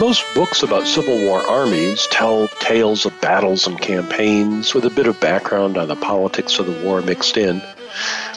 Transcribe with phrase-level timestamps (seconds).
[0.00, 5.06] Most books about Civil War armies tell tales of battles and campaigns with a bit
[5.06, 7.62] of background on the politics of the war mixed in.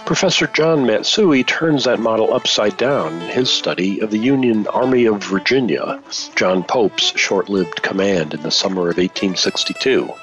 [0.06, 5.06] Professor John Matsui turns that model upside down in his study of the Union Army
[5.06, 6.00] of Virginia,
[6.36, 10.14] John Pope's short lived command in the summer of 1862.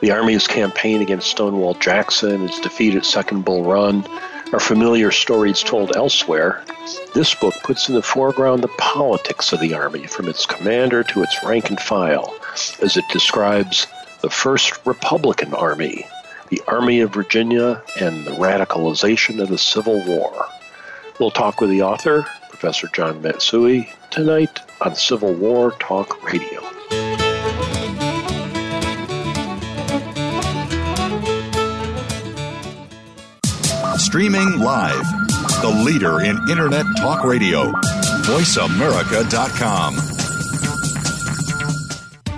[0.00, 4.04] The Army's campaign against Stonewall Jackson, its defeat at Second Bull Run,
[4.52, 6.64] are familiar stories told elsewhere,
[7.14, 11.22] this book puts in the foreground the politics of the Army, from its commander to
[11.22, 12.34] its rank and file,
[12.80, 13.86] as it describes
[14.22, 16.06] the first Republican Army,
[16.48, 20.46] the Army of Virginia, and the radicalization of the Civil War.
[21.20, 26.62] We'll talk with the author, Professor John Matsui, tonight on Civil War Talk Radio.
[34.08, 35.04] Streaming live.
[35.60, 37.70] The leader in Internet talk radio.
[38.24, 39.96] VoiceAmerica.com.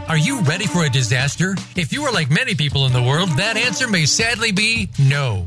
[0.09, 1.55] Are you ready for a disaster?
[1.77, 5.47] If you are like many people in the world, that answer may sadly be no.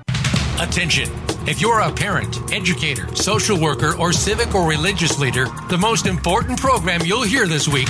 [0.59, 1.09] Attention!
[1.47, 6.59] If you're a parent, educator, social worker, or civic or religious leader, the most important
[6.59, 7.87] program you'll hear this week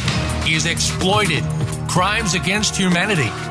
[0.47, 1.44] is Exploited
[1.89, 3.50] Crimes Against Humanity.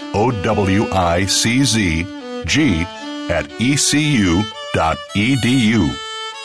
[0.13, 2.03] O W I C Z
[2.45, 2.81] G
[3.29, 4.43] at ecu.edu.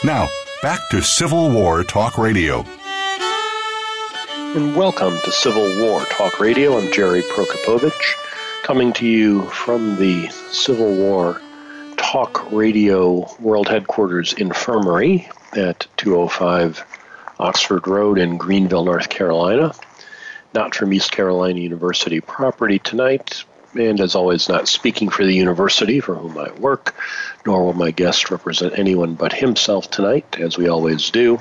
[0.05, 0.29] Now,
[0.63, 2.65] back to Civil War Talk Radio.
[4.55, 6.79] And welcome to Civil War Talk Radio.
[6.79, 8.15] I'm Jerry Prokopowicz,
[8.63, 11.41] coming to you from the Civil War
[11.97, 16.85] Talk Radio World Headquarters Infirmary at 205
[17.41, 19.75] Oxford Road in Greenville, North Carolina.
[20.55, 23.45] Not from East Carolina University property tonight,
[23.79, 26.95] and as always, not speaking for the university for whom I work,
[27.45, 31.39] nor will my guest represent anyone but himself tonight, as we always do.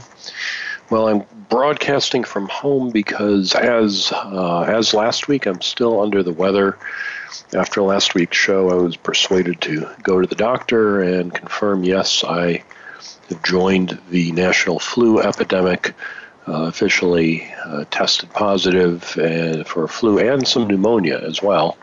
[0.90, 6.34] Well, I'm broadcasting from home because, as uh, as last week, I'm still under the
[6.34, 6.78] weather.
[7.54, 12.24] After last week's show, I was persuaded to go to the doctor and confirm yes,
[12.24, 12.64] I
[13.30, 15.94] have joined the national flu epidemic.
[16.48, 19.04] Uh, officially uh, tested positive
[19.66, 21.76] for flu and some pneumonia as well.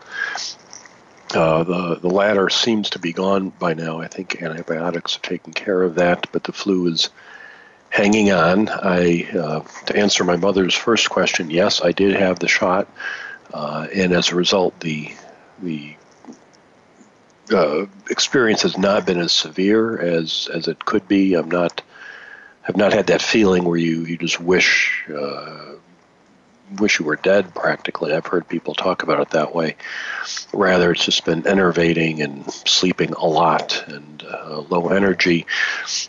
[1.33, 3.99] Uh, the the latter seems to be gone by now.
[3.99, 7.09] I think antibiotics are taking care of that, but the flu is
[7.89, 8.69] hanging on.
[8.69, 12.87] I uh, to answer my mother's first question, yes, I did have the shot,
[13.53, 15.11] uh, and as a result, the
[15.61, 15.95] the
[17.51, 21.33] uh, experience has not been as severe as as it could be.
[21.33, 21.81] I'm not
[22.63, 25.73] have not had that feeling where you, you just wish uh,
[26.79, 28.13] wish you were dead practically.
[28.13, 29.75] I've heard people talk about it that way.
[30.53, 35.45] Rather, it's just been enervating and sleeping a lot and uh, low energy,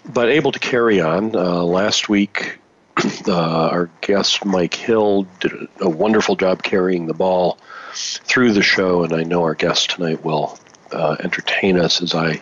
[0.06, 1.34] but able to carry on.
[1.34, 2.58] Uh, last week,
[3.28, 7.58] uh, our guest Mike Hill did a wonderful job carrying the ball
[7.92, 10.58] through the show, and I know our guest tonight will
[10.92, 12.40] uh, entertain us as I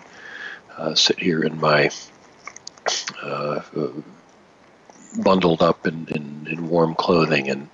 [0.76, 1.90] uh, sit here in my
[5.18, 7.68] bundled up in, in, in, warm clothing and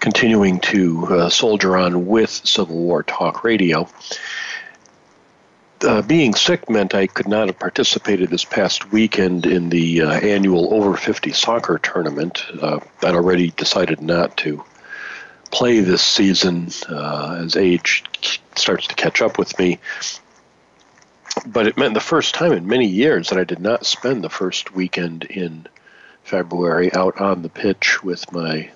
[0.00, 3.88] continuing to uh, soldier on with Civil War Talk Radio.
[5.82, 10.10] Uh, being sick meant I could not have participated this past weekend in the uh,
[10.10, 12.44] annual over 50 soccer tournament.
[12.60, 14.64] Uh, I'd already decided not to
[15.50, 18.04] play this season uh, as age
[18.56, 19.78] starts to catch up with me.
[21.44, 24.30] But it meant the first time in many years that I did not spend the
[24.30, 25.66] first weekend in
[26.24, 28.70] February out on the pitch with my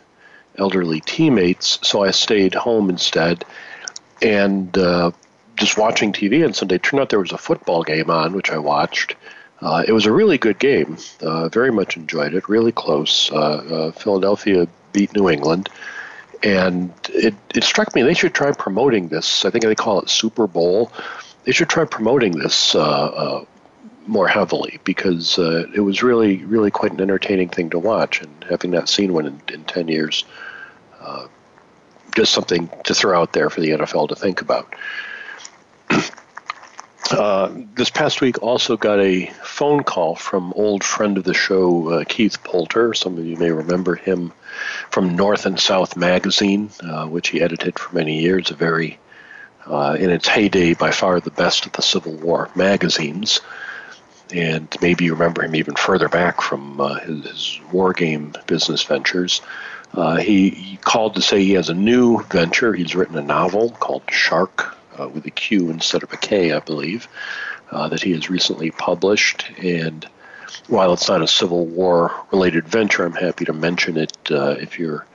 [0.57, 1.79] elderly teammates.
[1.83, 3.45] So I stayed home instead
[4.21, 5.11] and uh,
[5.57, 6.79] just watching TV on Sunday.
[6.79, 9.17] Turned out there was a football game on, which I watched.
[9.61, 10.97] Uh, it was a really good game.
[11.21, 12.49] Uh, very much enjoyed it.
[12.49, 13.31] Really close.
[13.33, 15.69] Uh, uh, Philadelphia beat New England
[16.43, 19.45] and it, it struck me they should try promoting this.
[19.45, 20.91] I think they call it Super Bowl.
[21.45, 23.45] They should try promoting this uh, uh,
[24.07, 28.21] more heavily because uh, it was really, really quite an entertaining thing to watch.
[28.21, 30.25] And having not seen one in, in 10 years,
[31.01, 31.27] uh,
[32.15, 34.75] just something to throw out there for the NFL to think about.
[37.11, 41.89] Uh, this past week also got a phone call from old friend of the show,
[41.89, 42.95] uh, Keith Poulter.
[42.95, 44.33] Some of you may remember him
[44.91, 46.69] from North and South magazine,
[47.09, 49.00] which he edited for many years, a very,
[49.71, 53.41] uh, in its heyday, by far the best of the Civil War magazines.
[54.33, 58.83] And maybe you remember him even further back from uh, his, his, war game business
[58.83, 59.41] ventures.
[59.95, 62.73] Uh, he, he, called to say he has a new venture.
[62.73, 66.61] He's written a novel called Shark, uh, with a Q instead of a K, I
[66.61, 67.09] believe,
[67.71, 69.51] uh, that he has recently published.
[69.59, 70.09] And
[70.69, 74.79] while it's not a Civil War related venture, I'm happy to mention it uh, if
[74.79, 75.07] you're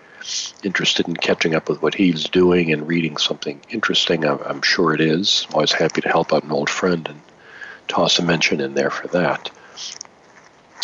[0.64, 4.26] interested in catching up with what he's doing and reading something interesting.
[4.26, 5.46] I'm, I'm sure it is.
[5.50, 7.22] I'm always happy to help out an old friend and
[7.88, 9.52] toss a mention in there for that.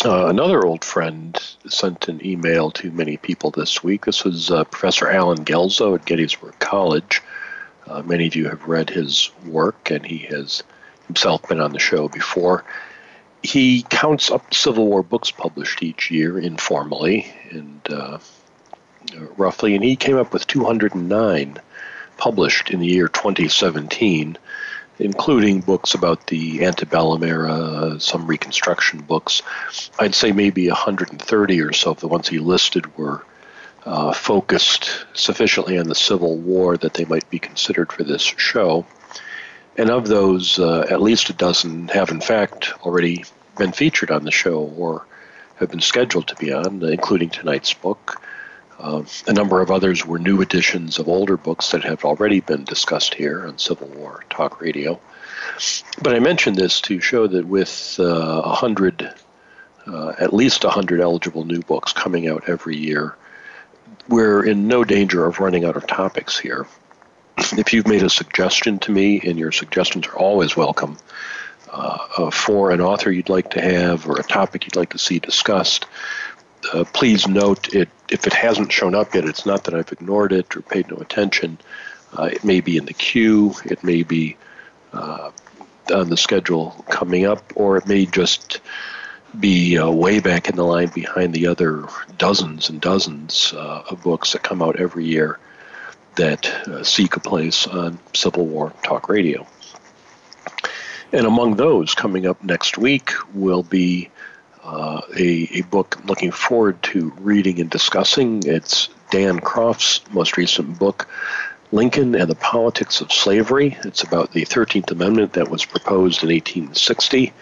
[0.04, 4.04] Uh, another old friend sent an email to many people this week.
[4.04, 7.22] This was uh, Professor Allen Guelzo at Gettysburg College.
[7.86, 10.62] Uh, many of you have read his work, and he has
[11.06, 12.64] himself been on the show before
[13.42, 18.18] he counts up Civil War books published each year informally and uh,
[19.36, 21.58] roughly, and he came up with 209
[22.16, 24.38] published in the year 2017,
[24.98, 29.42] including books about the antebellum era, some Reconstruction books.
[29.98, 33.24] I'd say maybe 130 or so of the ones he listed were
[33.84, 38.86] uh, focused sufficiently on the Civil War that they might be considered for this show.
[39.76, 43.24] And of those, uh, at least a dozen have in fact already
[43.58, 45.06] been featured on the show or
[45.56, 48.22] have been scheduled to be on, including tonight's book.
[48.78, 52.64] Uh, a number of others were new editions of older books that have already been
[52.64, 55.00] discussed here on Civil War Talk Radio.
[56.00, 59.12] But I mention this to show that with uh, a uh, hundred,
[59.86, 63.16] uh, at least a hundred eligible new books coming out every year,
[64.08, 66.66] we're in no danger of running out of topics here
[67.38, 70.96] if you've made a suggestion to me, and your suggestions are always welcome,
[71.70, 74.98] uh, uh, for an author you'd like to have or a topic you'd like to
[74.98, 75.86] see discussed,
[76.72, 79.24] uh, please note it if it hasn't shown up yet.
[79.24, 81.58] It's not that I've ignored it or paid no attention.
[82.18, 83.54] Uh, it may be in the queue.
[83.64, 84.36] It may be
[84.92, 85.30] uh,
[85.92, 88.60] on the schedule coming up, or it may just
[89.40, 91.86] be uh, way back in the line behind the other
[92.18, 95.38] dozens and dozens of books that come out every year
[96.16, 99.46] that uh, seek a place on Civil War Talk Radio.
[101.12, 104.10] And among those coming up next week will be
[104.64, 108.42] uh, a, a book I'm looking forward to reading and discussing.
[108.46, 111.08] It's Dan Crofts' most recent book,
[111.72, 113.76] Lincoln and the Politics of Slavery.
[113.84, 117.32] It's about the 13th Amendment that was proposed in 1860,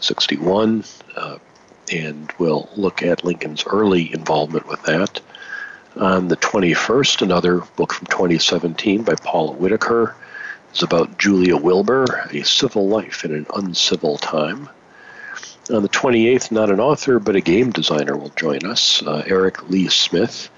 [0.00, 0.84] 61,
[1.16, 1.38] uh,
[1.92, 5.20] and we'll look at Lincoln's early involvement with that.
[5.96, 10.14] On the 21st, another book from 2017 by Paula Whitacre
[10.72, 14.68] is about Julia Wilbur, a civil life in an uncivil time.
[15.72, 19.68] On the 28th, not an author, but a game designer will join us, uh, Eric
[19.68, 20.50] Lee Smith.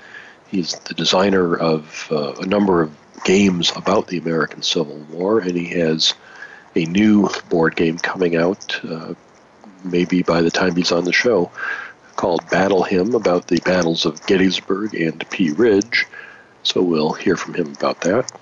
[0.49, 5.57] He's the designer of uh, a number of games about the American Civil War, and
[5.57, 6.15] he has
[6.75, 9.15] a new board game coming out, uh,
[9.85, 11.51] maybe by the time he's on the show,
[12.17, 16.07] called Battle Hymn about the battles of Gettysburg and Pea Ridge.
[16.63, 18.33] So we'll hear from him about that.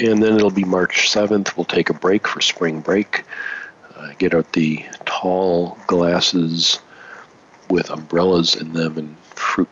[0.00, 1.56] And then it'll be March 7th.
[1.56, 3.24] We'll take a break for spring break,
[3.98, 6.78] uh, get out the tall glasses
[7.68, 9.68] with umbrellas in them and fruit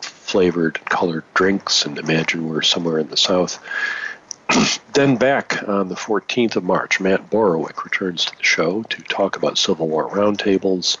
[0.00, 3.62] flavored colored drinks and imagine we're somewhere in the south.
[4.94, 9.36] then back on the 14th of March, Matt Borowick returns to the show to talk
[9.36, 10.98] about Civil War roundtables.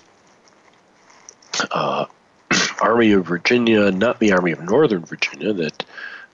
[1.72, 2.06] Uh,
[2.82, 5.86] Army of Virginia, not the Army of Northern Virginia that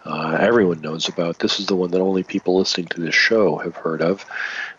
[0.05, 1.39] uh, everyone knows about.
[1.39, 4.25] This is the one that only people listening to this show have heard of.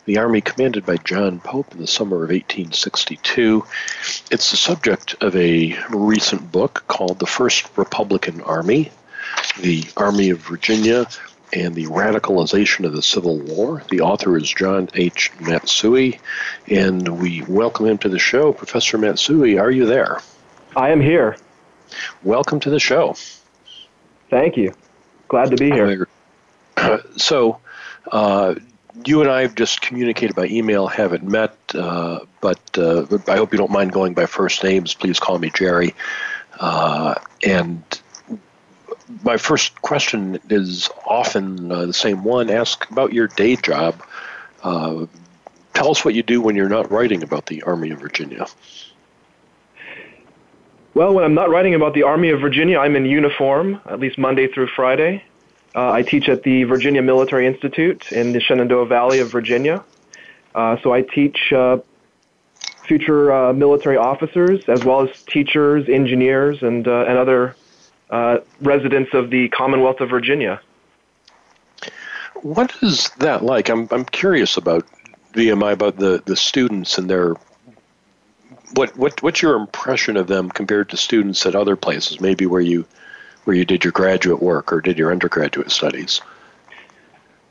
[0.04, 3.64] The army commanded by John Pope in the summer of 1862.
[4.30, 8.90] It's the subject of a recent book called The First Republican Army,
[9.60, 11.06] The Army of Virginia,
[11.52, 13.82] and the Radicalization of the Civil War.
[13.90, 15.30] The author is John H.
[15.40, 16.18] Matsui,
[16.66, 18.52] and we welcome him to the show.
[18.52, 20.20] Professor Matsui, are you there?
[20.74, 21.36] I am here.
[22.24, 23.14] Welcome to the show.
[24.30, 24.74] Thank you.
[25.32, 26.08] Glad to be here.
[27.16, 27.58] so,
[28.12, 28.54] uh,
[29.06, 33.50] you and I have just communicated by email, haven't met, uh, but uh, I hope
[33.50, 34.92] you don't mind going by first names.
[34.92, 35.94] Please call me Jerry.
[36.60, 37.82] Uh, and
[39.22, 44.02] my first question is often uh, the same one ask about your day job.
[44.62, 45.06] Uh,
[45.72, 48.44] tell us what you do when you're not writing about the Army of Virginia.
[50.94, 54.18] Well, when I'm not writing about the Army of Virginia, I'm in uniform, at least
[54.18, 55.24] Monday through Friday.
[55.74, 59.82] Uh, I teach at the Virginia Military Institute in the Shenandoah Valley of Virginia.
[60.54, 61.78] Uh, so I teach uh,
[62.84, 67.56] future uh, military officers as well as teachers, engineers, and, uh, and other
[68.10, 70.60] uh, residents of the Commonwealth of Virginia.
[72.42, 73.70] What is that like?
[73.70, 74.86] I'm, I'm curious about
[75.32, 77.34] VMI, about the, the students and their
[78.74, 82.60] what what what's your impression of them compared to students at other places, maybe where
[82.60, 82.86] you
[83.44, 86.20] where you did your graduate work or did your undergraduate studies?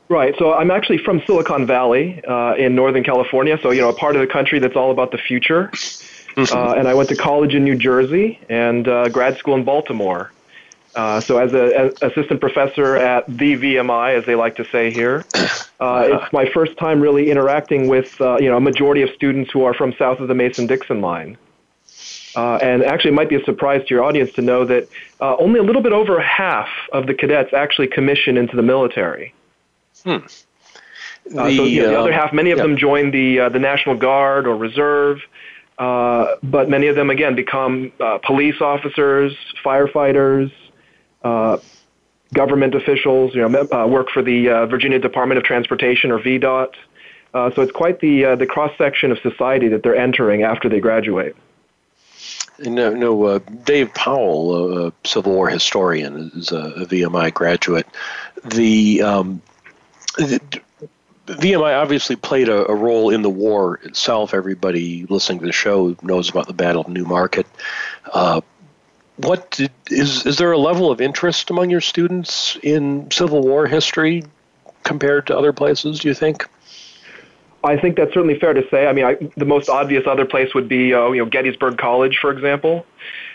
[0.08, 0.34] Right.
[0.38, 3.58] So I'm actually from Silicon Valley uh, in Northern California.
[3.62, 5.68] So you know, a part of the country that's all about the future.
[5.72, 6.56] Mm-hmm.
[6.56, 10.30] Uh, and I went to college in New Jersey and uh, grad school in Baltimore.
[10.94, 15.24] Uh, so as an assistant professor at the VMI, as they like to say here,
[15.80, 19.50] uh, it's my first time really interacting with uh, you know a majority of students
[19.50, 21.38] who are from south of the Mason-Dixon line.
[22.34, 24.88] Uh, and actually, it might be a surprise to your audience to know that
[25.20, 29.34] uh, only a little bit over half of the cadets actually commission into the military.
[30.04, 30.18] Hmm.
[31.26, 32.64] The, uh, so you know, the other half, many of yeah.
[32.64, 35.20] them join the the National Guard or Reserve.
[35.78, 37.92] but many of them, again, become
[38.24, 39.34] police officers,
[39.64, 40.50] firefighters,
[41.24, 41.58] uh,
[42.34, 46.74] government officials, you know, uh, work for the uh, Virginia Department of Transportation or VDOT.
[47.34, 50.68] Uh, so it's quite the uh, the cross section of society that they're entering after
[50.68, 51.34] they graduate.
[52.58, 53.24] No, no.
[53.24, 57.86] Uh, Dave Powell, a Civil War historian, is a, VMI graduate.
[58.44, 59.42] The, um,
[60.16, 60.40] the,
[61.26, 64.34] VMI obviously played a, a, role in the war itself.
[64.34, 67.46] Everybody listening to the show knows about the Battle of Newmarket.
[68.12, 68.42] Uh,
[69.24, 73.66] what did, is is there a level of interest among your students in Civil War
[73.66, 74.24] history
[74.84, 76.00] compared to other places?
[76.00, 76.48] Do you think?
[77.64, 78.86] I think that's certainly fair to say.
[78.86, 82.18] I mean, I, the most obvious other place would be, uh, you know, Gettysburg College,
[82.20, 82.84] for example.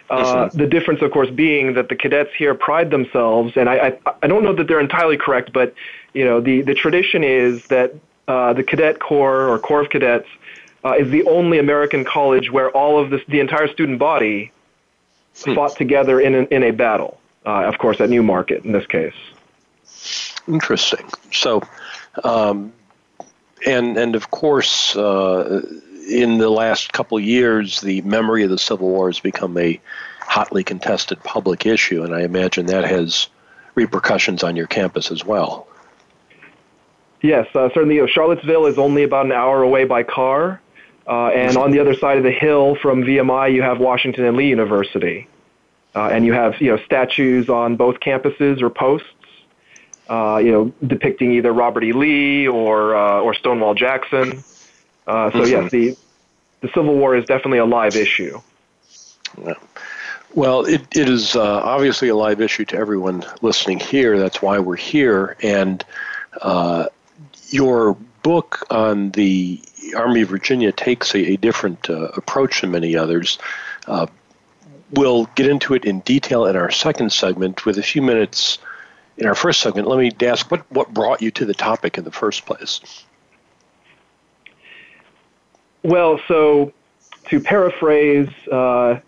[0.09, 4.11] Uh, the difference, of course, being that the cadets here pride themselves, and I, I,
[4.23, 5.73] I don't know that they're entirely correct, but
[6.13, 7.93] you know, the, the tradition is that
[8.27, 10.27] uh, the Cadet Corps or Corps of Cadets
[10.83, 14.51] uh, is the only American college where all of this, the entire student body.
[15.43, 17.19] Fought together in, an, in a battle.
[17.45, 19.13] Uh, of course, at Newmarket in this case.
[20.47, 21.09] Interesting.
[21.31, 21.61] So,
[22.23, 22.73] um,
[23.65, 25.61] and and of course, uh,
[26.09, 29.79] in the last couple years, the memory of the Civil War has become a
[30.19, 33.29] hotly contested public issue, and I imagine that has
[33.75, 35.67] repercussions on your campus as well.
[37.21, 37.95] Yes, uh, certainly.
[37.95, 40.61] You know, Charlottesville is only about an hour away by car,
[41.07, 44.35] uh, and on the other side of the hill from VMI, you have Washington and
[44.35, 45.27] Lee University,
[45.95, 49.07] uh, and you have you know statues on both campuses or posts,
[50.09, 51.93] uh, you know, depicting either Robert E.
[51.93, 54.43] Lee or uh, or Stonewall Jackson.
[55.05, 55.49] Uh, so mm-hmm.
[55.49, 55.97] yes, the
[56.61, 58.41] the Civil War is definitely a live issue.
[59.41, 59.53] Yeah.
[60.33, 64.19] Well, it, it is uh, obviously a live issue to everyone listening here.
[64.19, 65.37] That's why we're here.
[65.41, 65.83] And
[66.41, 66.87] uh,
[67.49, 69.57] your book on the
[69.95, 73.39] Army of Virginia takes a, a different uh, approach than many others.
[73.87, 74.05] Uh,
[74.91, 78.57] we'll get into it in detail in our second segment with a few minutes
[79.17, 79.87] in our first segment.
[79.87, 82.81] Let me ask what, what brought you to the topic in the first place?
[85.83, 86.73] Well, so
[87.29, 88.99] to paraphrase uh,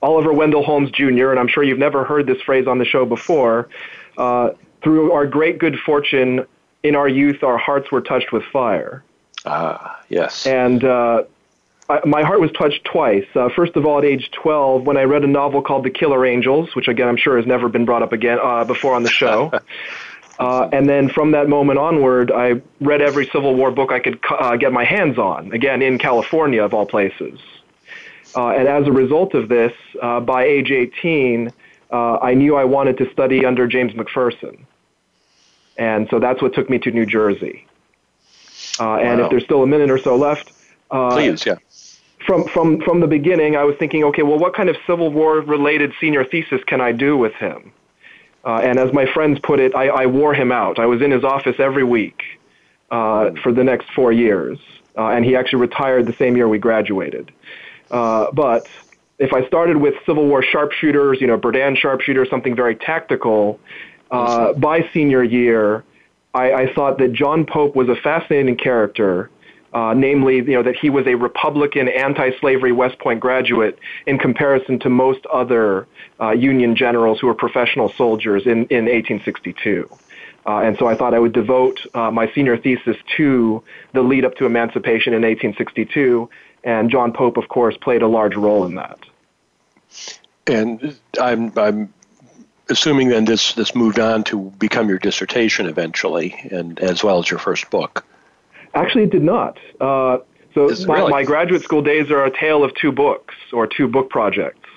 [0.00, 3.04] Oliver Wendell Holmes Jr., and I'm sure you've never heard this phrase on the show
[3.04, 3.68] before,
[4.16, 4.50] uh,
[4.80, 6.46] through our great good fortune
[6.82, 9.02] in our youth, our hearts were touched with fire.
[9.44, 10.46] Ah, yes.
[10.46, 11.24] And uh,
[11.88, 13.26] I, my heart was touched twice.
[13.34, 16.24] Uh, first of all, at age 12, when I read a novel called The Killer
[16.26, 19.10] Angels, which again I'm sure has never been brought up again uh, before on the
[19.10, 19.52] show.
[20.40, 24.18] Uh, and then from that moment onward, I read every Civil War book I could
[24.30, 27.38] uh, get my hands on, again, in California, of all places.
[28.34, 31.52] Uh, and as a result of this, uh, by age 18,
[31.92, 34.64] uh, I knew I wanted to study under James McPherson.
[35.80, 37.66] And so that's what took me to New Jersey.
[38.78, 39.24] Uh, and wow.
[39.24, 40.52] if there's still a minute or so left,
[40.90, 41.56] please, yeah.
[42.26, 45.40] From, from, from the beginning, I was thinking, okay, well, what kind of Civil War
[45.40, 47.72] related senior thesis can I do with him?
[48.44, 50.78] Uh, and as my friends put it, I, I, wore him out.
[50.78, 52.22] I was in his office every week
[52.90, 54.58] uh, for the next four years.
[54.96, 57.32] Uh, and he actually retired the same year we graduated.
[57.90, 58.68] Uh, but
[59.18, 63.60] if I started with Civil War sharpshooters, you know, Berdan sharpshooter, something very tactical,
[64.10, 65.84] uh, by senior year,
[66.34, 69.30] I, I thought that John Pope was a fascinating character
[69.72, 74.78] uh, namely, you know, that he was a Republican anti-slavery West Point graduate in comparison
[74.80, 75.86] to most other
[76.20, 79.88] uh, Union generals who were professional soldiers in, in 1862.
[80.46, 84.24] Uh, and so I thought I would devote uh, my senior thesis to the lead
[84.24, 86.28] up to emancipation in 1862,
[86.64, 88.98] and John Pope, of course, played a large role in that.
[90.46, 91.94] And I'm, I'm
[92.70, 97.30] assuming then this, this moved on to become your dissertation eventually, and as well as
[97.30, 98.04] your first book.
[98.74, 99.58] Actually, it did not.
[99.80, 100.18] Uh,
[100.54, 101.10] so my, really?
[101.10, 104.68] my graduate school days are a tale of two books or two book projects.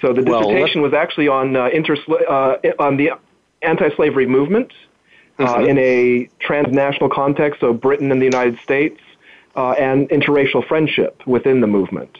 [0.00, 3.10] So the dissertation well, was actually on uh, intersla- uh, on the
[3.62, 4.72] anti-slavery movement
[5.38, 5.68] uh, mm-hmm.
[5.68, 9.00] in a transnational context, so Britain and the United States,
[9.56, 12.16] uh, and interracial friendship within the movement.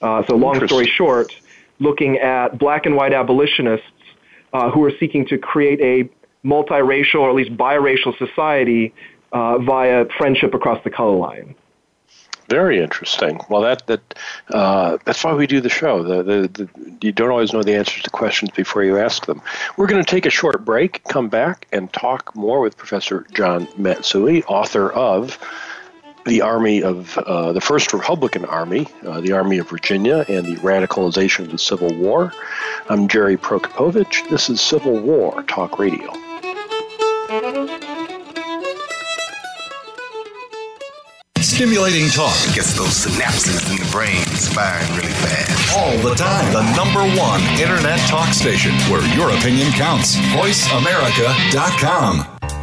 [0.00, 1.32] Uh, so long story short,
[1.80, 3.86] looking at black and white abolitionists
[4.52, 6.08] uh, who are seeking to create a
[6.46, 8.94] multiracial or at least biracial society
[9.32, 11.54] uh, via friendship across the color line.
[12.48, 13.40] Very interesting.
[13.48, 14.14] Well, that that
[14.52, 16.02] uh, that's why we do the show.
[16.02, 16.68] The, the, the,
[17.00, 19.40] you don't always know the answers to questions before you ask them.
[19.76, 23.68] We're going to take a short break, come back, and talk more with Professor John
[23.76, 25.38] Matsui, author of
[26.26, 30.56] the Army of uh, the First Republican Army, uh, the Army of Virginia, and the
[30.56, 32.32] Radicalization of the Civil War.
[32.88, 34.28] I'm Jerry Prokopowicz.
[34.28, 36.12] This is Civil War Talk Radio.
[41.40, 45.76] Stimulating talk gets those synapses in the brain firing really fast.
[45.76, 46.50] All the time.
[46.54, 50.16] The number one internet talk station where your opinion counts.
[50.16, 52.39] VoiceAmerica.com.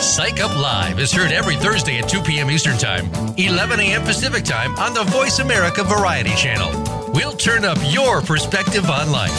[0.00, 2.50] Psych Up Live is heard every Thursday at 2 p.m.
[2.50, 3.06] Eastern Time,
[3.36, 4.02] 11 a.m.
[4.02, 7.12] Pacific Time on the Voice America Variety Channel.
[7.12, 9.32] We'll turn up your perspective on life.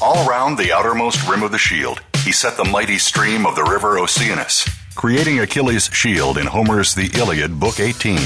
[0.00, 3.64] All around the outermost rim of the shield, he set the mighty stream of the
[3.64, 8.18] river Oceanus, creating Achilles' shield in Homer's The Iliad, Book 18.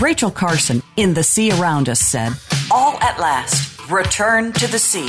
[0.00, 2.32] Rachel Carson in The Sea Around Us said,
[2.70, 5.08] All at last, return to the sea,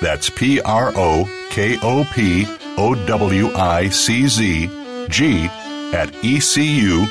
[0.00, 4.66] That's P R O K O P O W I C Z
[5.08, 5.46] G
[5.92, 7.08] at ecu.edu.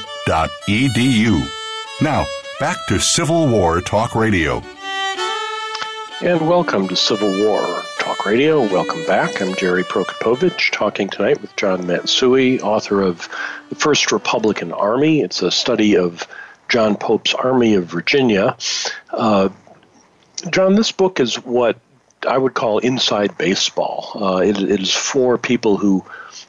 [2.02, 2.26] Now,
[2.60, 4.62] back to Civil War Talk Radio.
[6.22, 8.62] And welcome to Civil War Talk Radio.
[8.62, 9.41] Welcome back.
[9.41, 13.28] I'm Jerry Prokopowicz, talking tonight with John Matsui, author of
[13.69, 15.22] The First Republican Army.
[15.22, 16.28] It's a study of
[16.69, 18.58] John Pope's Army of Virginia.
[19.10, 19.50] Uh,
[20.50, 21.78] John, this book is what
[22.25, 24.12] I would call inside baseball.
[24.15, 26.05] Uh, it, it is for people who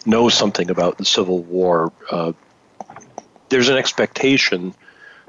[0.07, 1.93] know something about the Civil War.
[2.11, 2.33] Uh,
[3.49, 4.75] there's an expectation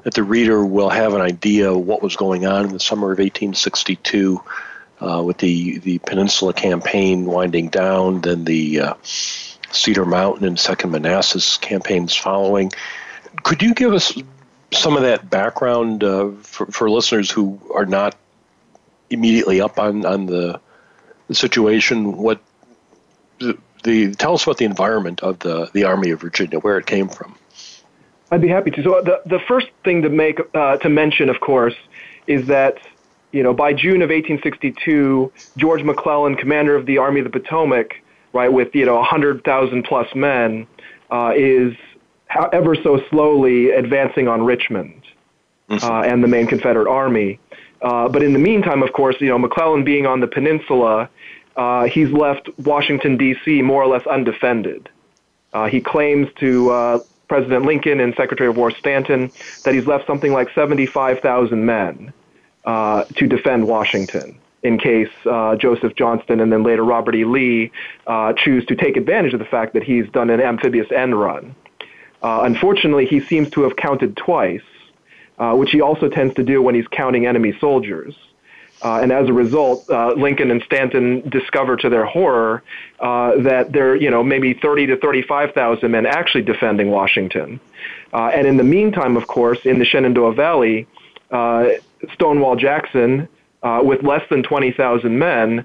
[0.02, 3.06] that the reader will have an idea of what was going on in the summer
[3.06, 4.40] of 1862
[5.00, 10.92] uh, with the, the Peninsula Campaign winding down, then the uh, Cedar Mountain and Second
[10.92, 12.72] Manassas campaigns following.
[13.42, 14.16] Could you give us
[14.72, 18.16] some of that background uh, for, for listeners who are not
[19.10, 20.60] immediately up on on the,
[21.28, 22.16] the situation?
[22.16, 22.40] What
[23.38, 26.86] the, the tell us about the environment of the the Army of Virginia, where it
[26.86, 27.36] came from.
[28.30, 28.82] I'd be happy to.
[28.82, 31.74] So the the first thing to make uh, to mention, of course,
[32.26, 32.78] is that
[33.32, 38.02] you know by June of 1862, George McClellan, commander of the Army of the Potomac,
[38.32, 40.66] right, with you know 100,000 plus men,
[41.10, 41.74] uh, is
[42.52, 45.02] ever so slowly advancing on Richmond
[45.68, 45.84] mm-hmm.
[45.84, 47.38] uh, and the main Confederate Army.
[47.82, 51.08] Uh, but in the meantime, of course, you know, McClellan being on the peninsula,
[51.56, 53.62] uh, he's left Washington, D.C.
[53.62, 54.88] more or less undefended.
[55.52, 59.30] Uh, he claims to uh, President Lincoln and Secretary of War Stanton
[59.64, 62.12] that he's left something like 75,000 men
[62.64, 65.08] uh, to defend Washington in case
[65.58, 67.24] Joseph Johnston and then later Robert E.
[67.24, 67.70] Lee
[68.36, 71.54] choose to take advantage of the fact that he's done an amphibious end run.
[72.20, 74.62] unfortunately, he seems to have counted twice
[75.38, 78.14] uh, which he also tends to do when he's counting enemy soldiers.
[78.82, 82.62] Uh, and as a result, uh, Lincoln and Stanton discover to their horror
[83.00, 87.58] uh, that there are, you know, maybe 30 to 35,000 men actually defending Washington.
[88.12, 90.86] Uh, and in the meantime, of course, in the Shenandoah Valley,
[91.30, 91.70] uh,
[92.12, 93.28] Stonewall Jackson,
[93.82, 95.64] with less than 20,000 men,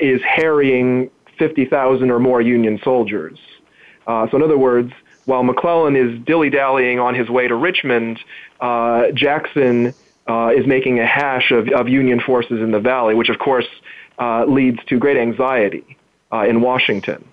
[0.00, 3.38] is harrying 50,000 or more Union soldiers.
[4.06, 4.92] so, in other words,
[5.24, 8.18] while McClellan is dilly dallying on his way to Richmond,
[8.60, 9.94] uh, Jackson
[10.26, 13.66] uh, is making a hash of, of, Union forces in the valley, which of course
[14.18, 15.96] uh, leads to great anxiety
[16.32, 17.24] uh, in Washington.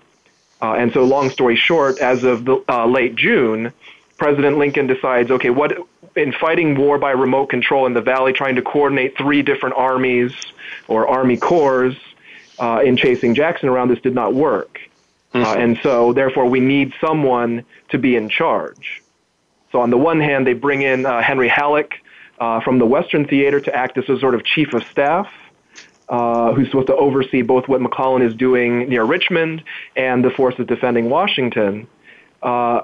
[0.62, 3.72] Uh, and so, long story short, as of the, uh, late June,
[4.18, 5.78] President Lincoln decides, okay, what
[6.16, 10.32] in fighting war by remote control in the valley, trying to coordinate three different armies
[10.88, 11.96] or army corps
[12.84, 14.80] in chasing Jackson around, this did not work.
[15.32, 15.60] Mm-hmm.
[15.60, 19.00] and so, therefore, we need someone to be in charge.
[19.70, 21.94] So on the one hand, they bring in uh, Henry Halleck
[22.40, 25.28] uh, from the Western Theater to act as a sort of chief of staff.
[26.08, 29.62] Uh, who's supposed to oversee both what McClellan is doing near Richmond
[29.94, 31.86] and the forces defending Washington.
[32.42, 32.80] Uh,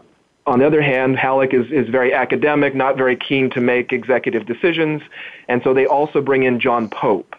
[0.46, 4.46] on the other hand, Halleck is, is very academic, not very keen to make executive
[4.46, 5.02] decisions,
[5.48, 7.34] and so they also bring in John Pope.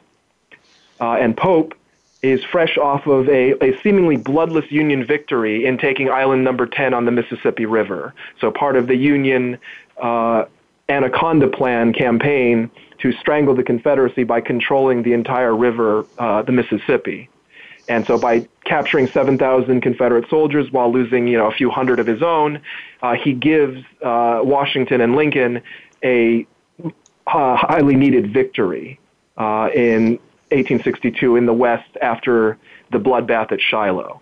[0.99, 1.73] Uh, and Pope
[2.31, 6.93] is fresh off of a, a seemingly bloodless Union victory in taking island number 10
[6.93, 8.13] on the Mississippi River.
[8.39, 9.57] So part of the Union
[10.01, 10.45] uh,
[10.89, 17.29] Anaconda Plan campaign to strangle the Confederacy by controlling the entire river, uh, the Mississippi.
[17.89, 22.07] And so by capturing 7,000 Confederate soldiers while losing, you know, a few hundred of
[22.07, 22.61] his own,
[23.01, 25.61] uh, he gives uh, Washington and Lincoln
[26.03, 26.45] a
[27.27, 28.99] uh, highly needed victory
[29.37, 32.57] uh, in 1862 in the West after
[32.91, 34.21] the bloodbath at Shiloh.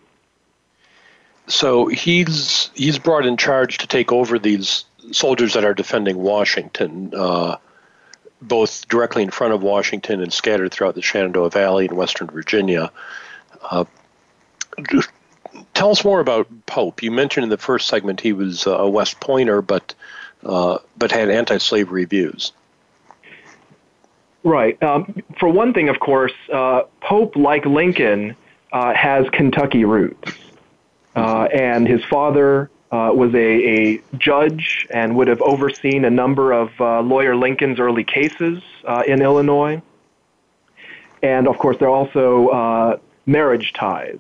[1.48, 7.14] So he's he's brought in charge to take over these soldiers that are defending Washington,
[7.16, 7.58] uh,
[8.42, 12.92] both directly in front of Washington and scattered throughout the Shenandoah Valley in Western Virginia.
[13.62, 13.86] Uh,
[15.76, 17.04] tell us more about Pope.
[17.04, 19.94] You mentioned in the first segment he was a West Pointer, but
[20.44, 22.52] uh, but had anti-slavery views.
[24.46, 24.82] Right.
[24.84, 28.36] Um, for one thing, of course, uh, Pope, like Lincoln,
[28.72, 30.34] uh, has Kentucky roots.
[31.16, 36.52] Uh, and his father uh, was a, a, judge and would have overseen a number
[36.52, 39.82] of uh, lawyer Lincoln's early cases uh, in Illinois.
[41.24, 44.20] And of course, there are also marriage ties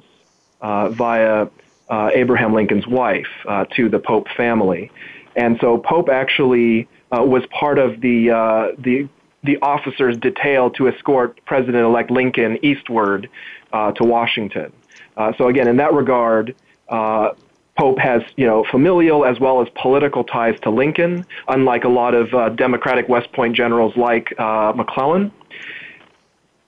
[0.59, 1.49] via
[1.91, 3.29] Abraham Lincoln's wife
[3.75, 4.89] to the Pope family.
[5.35, 9.07] And so Pope actually was part of the, the
[9.45, 13.29] the officers detailed to escort President-elect Lincoln eastward
[13.71, 14.71] uh, to Washington.
[15.15, 16.55] Uh, so again, in that regard,
[16.89, 17.29] uh,
[17.77, 22.13] Pope has, you know, familial as well as political ties to Lincoln, unlike a lot
[22.13, 25.31] of uh, Democratic West Point generals like uh, McClellan.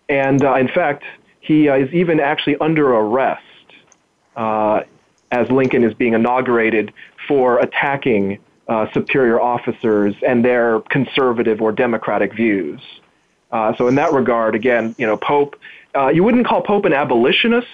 [0.09, 1.03] And uh, in fact,
[1.39, 3.43] he is even actually under arrest
[5.29, 6.93] as Lincoln is being inaugurated
[7.27, 12.81] for attacking uh, superior officers and their conservative or democratic views.
[13.51, 15.55] Uh, so in that regard, again, you know, Pope,
[15.95, 17.67] uh, you wouldn't call Pope an abolitionist,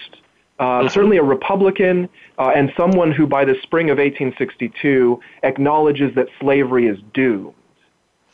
[0.58, 0.88] uh, mm-hmm.
[0.88, 6.86] certainly a Republican, uh, and someone who by the spring of 1862 acknowledges that slavery
[6.86, 7.54] is doomed.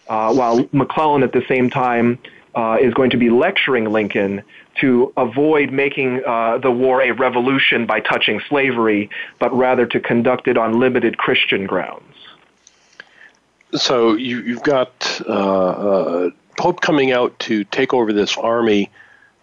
[0.08, 2.18] Uh, while McClellan at the same time
[2.80, 4.42] is going to be lecturing Lincoln
[4.80, 10.58] to avoid making the war a revolution by touching slavery, but rather to conduct it
[10.58, 12.09] on limited Christian grounds
[13.74, 18.90] so you, have got uh, uh, Pope coming out to take over this army,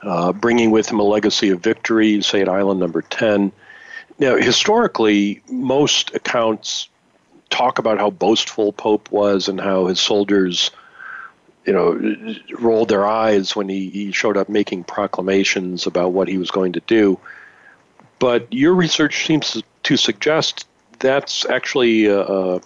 [0.01, 3.51] uh, bringing with him a legacy of victory, say at Island Number 10.
[4.19, 6.89] Now, historically, most accounts
[7.49, 10.71] talk about how boastful Pope was and how his soldiers,
[11.65, 16.37] you know, rolled their eyes when he, he showed up making proclamations about what he
[16.37, 17.19] was going to do.
[18.19, 20.67] But your research seems to suggest
[20.99, 22.59] that's actually a,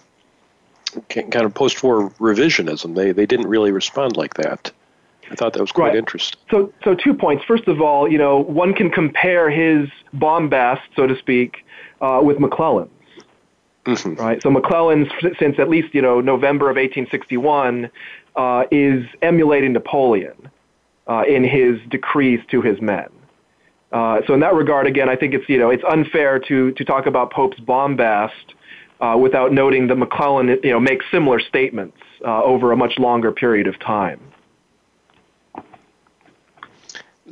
[1.08, 2.94] kind of post-war revisionism.
[2.94, 4.70] They they didn't really respond like that.
[5.30, 5.96] I thought that was quite right.
[5.96, 6.38] interesting.
[6.50, 7.42] So, so two points.
[7.44, 11.64] First of all, you know, one can compare his bombast, so to speak,
[12.02, 12.90] uh, with McClellan's.
[13.86, 14.14] Mm-hmm.
[14.14, 14.42] Right.
[14.42, 17.90] So McClellan's, since at least you know November of 1861,
[18.36, 20.50] uh, is emulating Napoleon
[21.08, 23.08] uh, in his decrees to his men.
[23.90, 26.84] Uh, so in that regard, again, I think it's you know it's unfair to to
[26.84, 28.54] talk about Pope's bombast
[29.18, 33.66] without noting that McClellan you know, makes similar statements uh, over a much longer period
[33.66, 34.20] of time.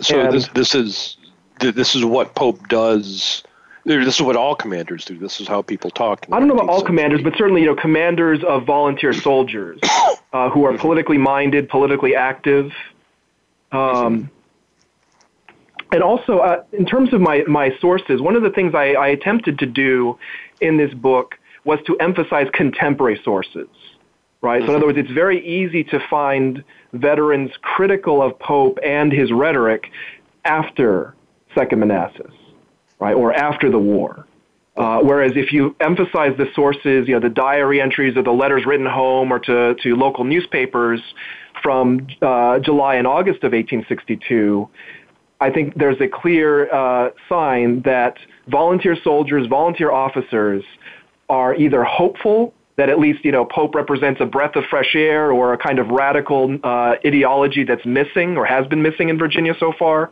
[0.00, 1.16] So and, this, this is
[1.60, 3.42] this is what Pope does.
[3.84, 5.18] This is what all commanders do.
[5.18, 6.26] This is how people talk.
[6.30, 9.78] I don't know about all commanders, but certainly you know commanders of volunteer soldiers
[10.32, 12.72] uh, who are politically minded, politically active.
[13.72, 14.30] Um,
[15.92, 19.08] and also, uh, in terms of my, my sources, one of the things I, I
[19.08, 20.18] attempted to do
[20.60, 23.68] in this book was to emphasize contemporary sources,
[24.40, 24.62] right?
[24.62, 29.32] So in other words, it's very easy to find veterans critical of Pope and his
[29.32, 29.90] rhetoric
[30.44, 31.14] after
[31.54, 32.32] Second Manassas,
[32.98, 34.26] right, or after the war.
[34.76, 38.64] Uh, whereas if you emphasize the sources, you know, the diary entries or the letters
[38.64, 41.00] written home or to, to local newspapers
[41.62, 44.68] from uh, July and August of 1862,
[45.40, 48.18] I think there's a clear uh, sign that
[48.48, 50.62] volunteer soldiers, volunteer officers
[51.30, 55.30] are either hopeful that at least you know Pope represents a breath of fresh air
[55.32, 59.54] or a kind of radical uh, ideology that's missing or has been missing in Virginia
[59.58, 60.10] so far,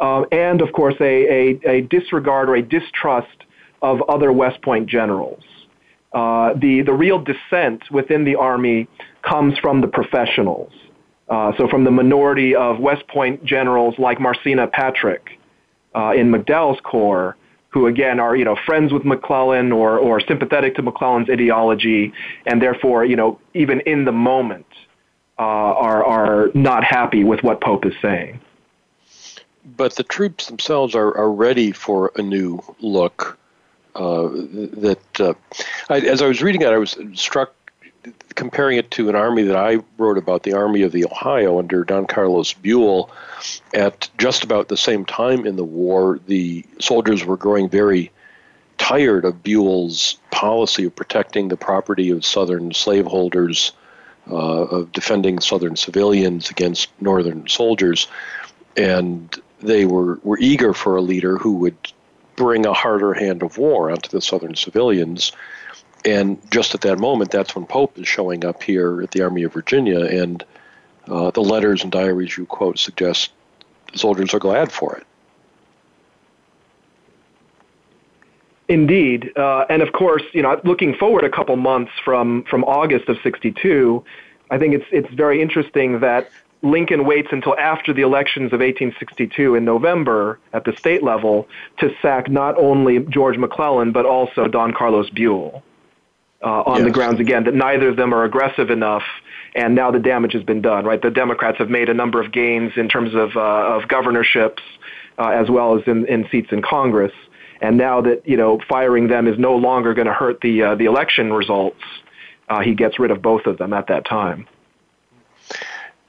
[0.00, 3.44] uh, and of course a, a, a, disregard or a distrust
[3.82, 5.42] of other West Point generals.
[6.12, 8.88] Uh, the the real dissent within the army
[9.22, 10.72] comes from the professionals.
[11.28, 15.38] Uh, so from the minority of West Point generals like Marsena Patrick
[15.94, 17.36] uh, in McDowell's corps,
[17.70, 22.12] who again are you know friends with McClellan or or sympathetic to McClellan's ideology,
[22.46, 24.66] and therefore you know even in the moment
[25.38, 28.40] uh, are are not happy with what Pope is saying.
[29.76, 33.38] but the troops themselves are, are ready for a new look.
[33.94, 35.34] Uh, that uh,
[35.88, 37.52] I, as I was reading it, I was struck
[38.34, 41.84] comparing it to an army that I wrote about, the Army of the Ohio under
[41.84, 43.10] Don Carlos Buell.
[43.74, 48.10] At just about the same time in the war, the soldiers were growing very
[48.78, 53.72] tired of Buell's policy of protecting the property of Southern slaveholders,
[54.30, 58.08] uh, of defending Southern civilians against Northern soldiers,
[58.76, 61.76] and they were, were eager for a leader who would
[62.36, 65.32] bring a harder hand of war onto the Southern civilians.
[66.04, 69.42] And just at that moment, that's when Pope is showing up here at the Army
[69.42, 70.44] of Virginia, and
[71.08, 73.30] uh, the letters and diaries you quote suggest
[73.94, 75.06] soldiers are glad for it.
[78.68, 83.08] Indeed, uh, and of course, you know, looking forward a couple months from from August
[83.08, 84.04] of '62,
[84.50, 86.30] I think it's it's very interesting that
[86.62, 91.94] Lincoln waits until after the elections of 1862 in November at the state level to
[92.02, 95.62] sack not only George McClellan but also Don Carlos Buell
[96.42, 96.84] uh, on yes.
[96.84, 99.04] the grounds again that neither of them are aggressive enough,
[99.54, 100.84] and now the damage has been done.
[100.84, 104.62] Right, the Democrats have made a number of gains in terms of uh, of governorships
[105.18, 107.12] uh, as well as in, in seats in Congress,
[107.60, 110.74] and now that you know firing them is no longer going to hurt the uh,
[110.74, 111.82] the election results,
[112.48, 114.46] uh, he gets rid of both of them at that time.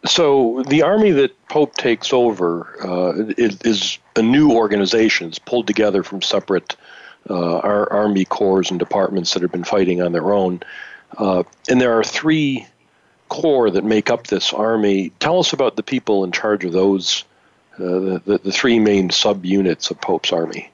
[0.06, 5.28] So the army that Pope takes over uh, is, is, a new organization.
[5.28, 6.76] It's pulled together from separate
[7.28, 10.62] our army corps and departments that have been fighting on their own.
[11.18, 12.66] Uh, and there are three
[13.30, 15.12] corps that make up this army.
[15.20, 17.24] Tell us about the people in charge of those,
[17.76, 20.72] uh, the, the, the three main subunits of Pope's army.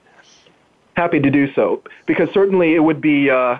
[0.95, 3.57] Happy to do so, because certainly it would be uh,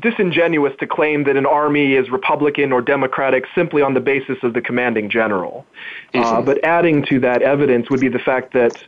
[0.00, 4.54] disingenuous to claim that an army is Republican or Democratic simply on the basis of
[4.54, 5.66] the commanding general.
[6.14, 8.82] Uh, but adding to that evidence would be the fact that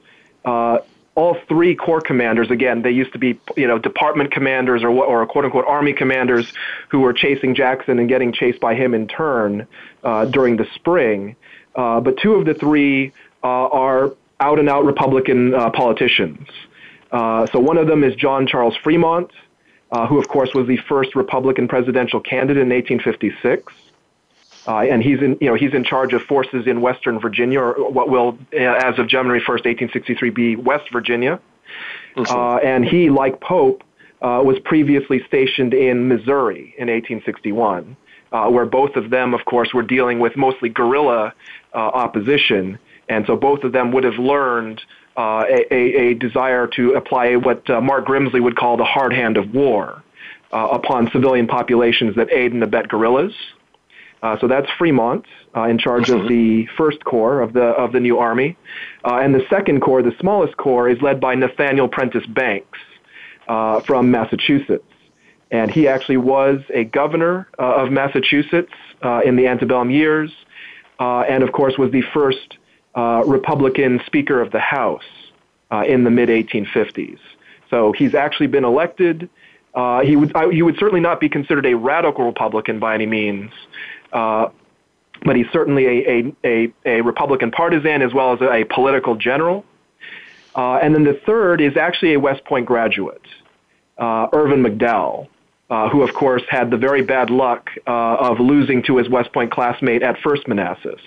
[0.46, 0.78] uh,
[1.18, 5.26] all three corps commanders, again, they used to be, you know, department commanders or, or
[5.26, 6.52] quote unquote army commanders
[6.90, 9.66] who were chasing Jackson and getting chased by him in turn
[10.04, 11.34] uh, during the spring.
[11.74, 16.46] Uh, but two of the three uh, are out and out Republican uh, politicians.
[17.10, 19.32] Uh, so one of them is John Charles Fremont,
[19.90, 23.72] uh, who, of course, was the first Republican presidential candidate in 1856.
[24.68, 27.90] Uh, and he's in, you know, he's in charge of forces in Western Virginia, or
[27.90, 31.40] what will, uh, as of January 1st, 1863, be West Virginia.
[32.16, 33.82] Uh, and he, like Pope,
[34.20, 37.96] uh, was previously stationed in Missouri in 1861,
[38.32, 41.32] uh, where both of them, of course, were dealing with mostly guerrilla
[41.72, 42.78] uh, opposition.
[43.08, 44.82] And so both of them would have learned
[45.16, 49.36] uh, a, a, desire to apply what uh, Mark Grimsley would call the hard hand
[49.36, 50.02] of war
[50.52, 53.32] uh, upon civilian populations that aid and abet guerrillas.
[54.22, 55.24] Uh, so that's Fremont
[55.56, 56.22] uh, in charge mm-hmm.
[56.22, 58.56] of the first corps of the of the new army,
[59.04, 62.78] uh, and the second corps, the smallest corps, is led by Nathaniel Prentiss Banks
[63.86, 64.84] from Massachusetts,
[65.50, 68.72] and he actually was a governor of Massachusetts
[69.24, 70.30] in the antebellum years,
[70.98, 72.58] and of course was the first
[72.98, 75.04] uh, Republican Speaker of the House
[75.70, 77.18] uh, in the mid 1850s.
[77.70, 79.28] So he's actually been elected.
[79.74, 83.06] Uh, he would I, he would certainly not be considered a radical Republican by any
[83.06, 88.64] means, uh, but he's certainly a, a, a, a, Republican partisan as well as a,
[88.64, 89.64] political general.
[90.54, 93.22] Uh, and then the third is actually a West Point graduate,
[93.98, 95.28] uh, Irvin McDowell,
[95.70, 99.32] uh, who of course had the very bad luck uh, of losing to his West
[99.32, 101.00] Point classmate at First Manassas.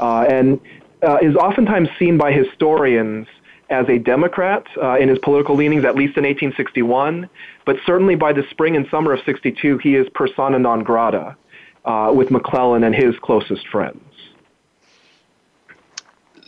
[0.00, 0.60] Uh, and
[1.02, 3.26] uh, is oftentimes seen by historians
[3.70, 7.28] as a Democrat uh, in his political leanings, at least in 1861,
[7.66, 11.36] but certainly by the spring and summer of 62, he is persona non grata
[11.84, 14.02] uh, with McClellan and his closest friends.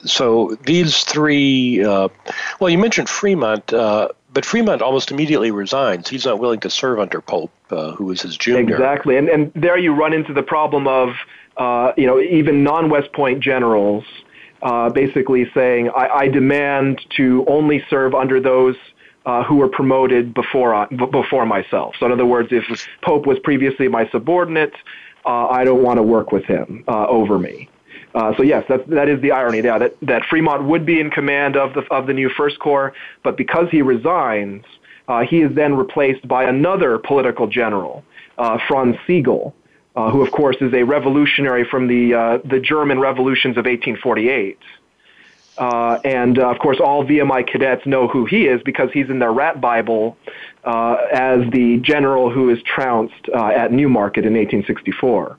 [0.05, 2.09] So these three, uh,
[2.59, 6.09] well, you mentioned Fremont, uh, but Fremont almost immediately resigns.
[6.09, 8.75] He's not willing to serve under Pope, uh, who his junior.
[8.75, 11.11] Exactly, and and there you run into the problem of,
[11.99, 14.05] you know, even non-West Point generals
[14.63, 18.77] uh, basically saying, I, I, demand to only serve under those
[19.27, 21.95] uh, who were promoted before, I, b- before myself.
[21.99, 22.65] So, in other words, if
[23.03, 24.75] Pope was previously my subordinate,
[25.25, 27.69] uh, I don't want to work with him uh, over me.
[28.15, 29.61] Uh, so yes, that that is the irony.
[29.61, 32.93] Yeah, that that Fremont would be in command of the of the new First Corps,
[33.23, 34.65] but because he resigns,
[35.07, 38.05] uh, he is then replaced by another political general,
[38.67, 39.55] Franz Sigel,
[39.97, 44.59] uh, who of course is a revolutionary from the uh, the German revolutions of 1848.
[45.59, 49.19] Uh, and uh, of course, all VMI cadets know who he is because he's in
[49.19, 50.17] their rat Bible
[50.65, 55.37] uh, as the general who is trounced uh, at New Market in 1864.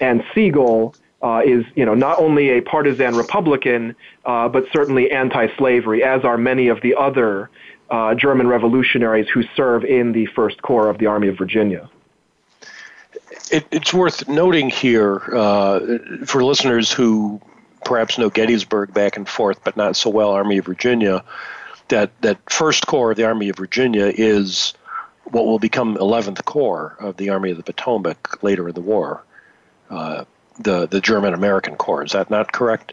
[0.00, 6.02] And Sigel uh, is you know not only a partisan Republican, uh, but certainly anti-slavery,
[6.02, 7.50] as are many of the other
[7.90, 11.90] uh, German revolutionaries who serve in the First Corps of the Army of Virginia.
[13.50, 15.80] It, it's worth noting here uh,
[16.24, 17.40] for listeners who
[17.84, 21.24] perhaps know Gettysburg back and forth, but not so well Army of Virginia,
[21.90, 24.74] that that First Corps of the Army of Virginia is
[25.24, 29.22] what will become 11th Corps of the Army of the Potomac later in the war.
[29.88, 30.24] Uh,
[30.58, 32.02] the the German American Corps.
[32.02, 32.92] Is that not correct?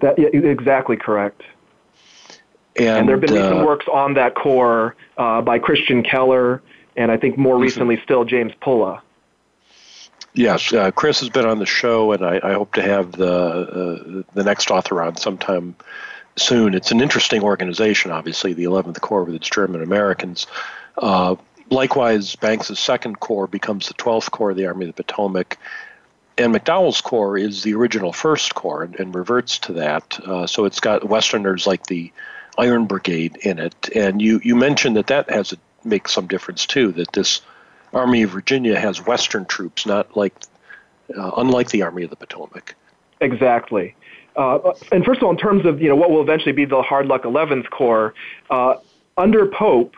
[0.00, 1.42] That yeah, exactly correct.
[2.76, 6.62] And, and there have been uh, recent works on that corps uh, by Christian Keller,
[6.96, 7.62] and I think more mm-hmm.
[7.62, 9.00] recently still James Pula.
[10.34, 13.32] Yes, uh, Chris has been on the show, and I, I hope to have the
[13.32, 15.74] uh, the next author on sometime
[16.38, 16.74] soon.
[16.74, 20.46] It's an interesting organization, obviously, the 11th Corps with its German Americans.
[20.96, 21.36] Uh,
[21.70, 25.58] likewise, Banks' Second Corps becomes the 12th Corps of the Army of the Potomac,
[26.38, 30.18] and McDowell's Corps is the original First Corps and, and reverts to that.
[30.24, 32.12] Uh, so it's got Westerners like the
[32.56, 36.66] Iron Brigade in it, and you you mentioned that that has a, makes some difference
[36.66, 36.92] too.
[36.92, 37.40] That this
[37.92, 40.34] Army of Virginia has Western troops, not like
[41.16, 42.74] uh, unlike the Army of the Potomac.
[43.20, 43.94] Exactly.
[44.38, 46.80] Uh, and first of all, in terms of you know what will eventually be the
[46.80, 48.14] hard luck 11th Corps,
[48.50, 48.74] uh,
[49.16, 49.96] under Pope,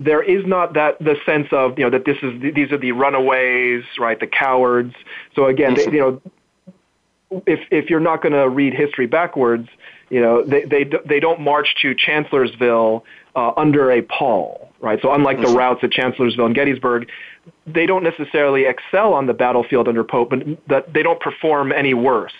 [0.00, 2.92] there is not that the sense of you know that this is these are the
[2.92, 4.18] runaways, right?
[4.18, 4.94] The cowards.
[5.34, 9.68] So again, they, you know, if if you're not going to read history backwards,
[10.08, 13.04] you know, they they they don't march to Chancellorsville
[13.36, 15.00] uh, under a pall, right?
[15.02, 17.10] So unlike the routs at Chancellorsville and Gettysburg,
[17.66, 21.92] they don't necessarily excel on the battlefield under Pope, but that they don't perform any
[21.92, 22.32] worse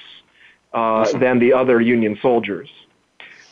[0.74, 2.68] uh, than the other Union soldiers.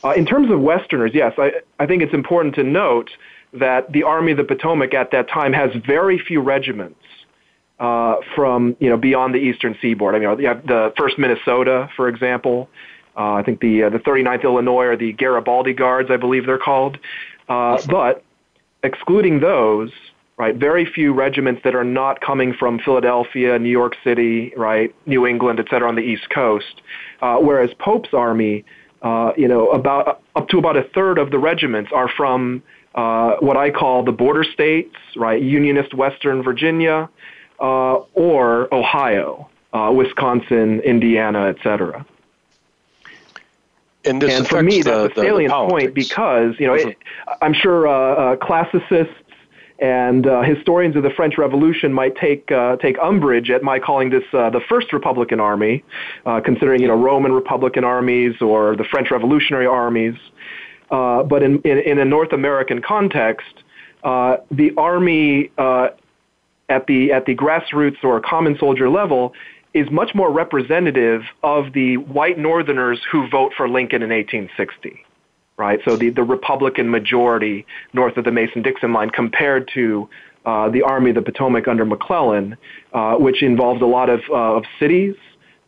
[0.02, 3.10] Uh, in terms of Westerners, yes, I, I think it's important to note
[3.52, 7.00] that the Army of the Potomac at that time has very few regiments
[7.80, 10.14] uh, from you know beyond the eastern seaboard.
[10.14, 12.68] I mean, you have the First Minnesota, for example.
[13.16, 16.58] Uh, I think the uh, the 39th Illinois or the Garibaldi Guards, I believe they're
[16.58, 16.98] called.
[17.48, 18.22] Uh, but
[18.82, 19.90] excluding those,
[20.36, 25.26] right, very few regiments that are not coming from Philadelphia, New York City, right, New
[25.26, 26.80] England, et cetera, on the East Coast.
[27.20, 28.64] Uh, whereas Pope's army,
[29.02, 32.62] uh, you know, about up to about a third of the regiments are from
[32.94, 35.40] uh, what I call the border states, right?
[35.40, 37.08] Unionist Western Virginia
[37.60, 42.04] uh, or Ohio, uh, Wisconsin, Indiana, etc.
[44.04, 46.90] And, and for me, that's a salient the point because you know mm-hmm.
[46.90, 46.98] it,
[47.42, 47.92] I'm sure uh,
[48.32, 49.14] uh, classicists
[49.80, 54.10] and uh, historians of the French Revolution might take uh, take umbrage at my calling
[54.10, 55.82] this uh, the first Republican Army,
[56.26, 60.14] uh, considering you know Roman Republican armies or the French Revolutionary armies.
[60.90, 63.62] Uh, but in, in, in, a North American context,
[64.02, 69.32] uh, the Army at, the, at the grassroots or common soldier level
[69.72, 75.04] is much more representative of the white Northerners who vote for Lincoln in 1860.
[75.60, 80.08] Right, so the, the Republican majority north of the Mason-Dixon line compared to
[80.46, 82.56] uh, the Army of the Potomac under McClellan,
[82.94, 85.16] uh, which involved a lot of, uh, of cities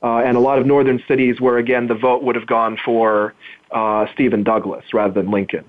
[0.03, 3.35] uh, and a lot of northern cities where, again, the vote would have gone for
[3.71, 5.67] uh, Stephen Douglas rather than Lincoln.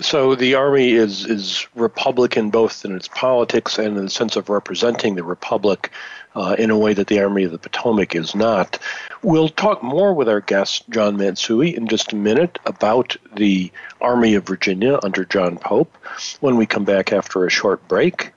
[0.00, 4.48] So the Army is, is Republican both in its politics and in the sense of
[4.48, 5.90] representing the Republic
[6.34, 8.78] uh, in a way that the Army of the Potomac is not.
[9.22, 13.70] We'll talk more with our guest, John Matsui, in just a minute about the
[14.00, 15.96] Army of Virginia under John Pope
[16.40, 18.32] when we come back after a short break.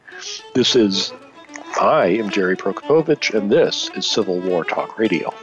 [0.53, 1.13] This is
[1.79, 5.33] I am Jerry Prokopowicz, and this is Civil War Talk Radio.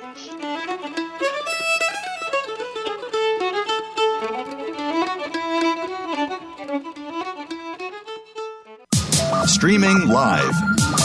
[9.46, 10.55] Streaming live,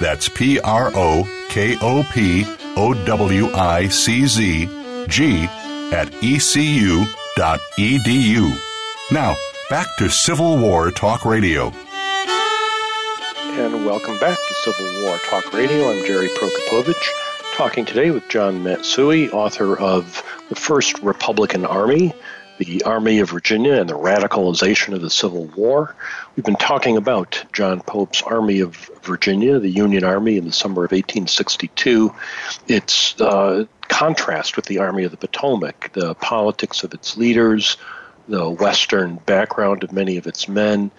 [0.00, 2.44] That's P R O K O P
[2.76, 4.68] O W I C Z
[5.08, 5.44] G
[5.92, 7.08] at ecu.edu.
[9.10, 9.34] Now,
[9.70, 11.72] back to Civil War Talk Radio.
[13.58, 15.90] And welcome back to Civil War Talk Radio.
[15.90, 22.14] I'm Jerry Prokopowicz, talking today with John Matsui, author of The First Republican Army,
[22.58, 25.94] the Army of Virginia, and the Radicalization of the Civil War.
[26.36, 30.84] We've been talking about John Pope's Army of Virginia, the Union Army in the summer
[30.84, 32.14] of 1862.
[32.66, 37.76] Its uh, contrast with the Army of the Potomac, the politics of its leaders,
[38.28, 40.90] the Western background of many of its men,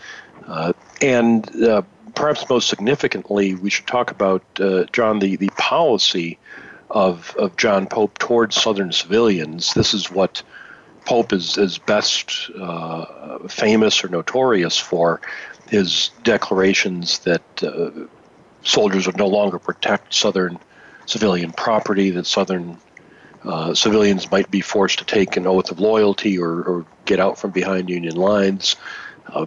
[0.48, 1.84] uh, and uh,
[2.16, 6.40] perhaps most significantly, we should talk about, uh, John, the, the policy
[6.90, 9.74] of, of John Pope towards Southern civilians.
[9.74, 10.42] This is what
[11.06, 15.22] Pope is, is best uh, famous or notorious for
[15.70, 17.92] his declarations that uh,
[18.64, 20.60] soldiers would no longer protect Southern
[21.06, 22.78] civilian property, that Southern
[23.44, 27.40] uh, civilians might be forced to take an oath of loyalty or, or get out
[27.40, 28.76] from behind Union lines.
[29.28, 29.46] Uh,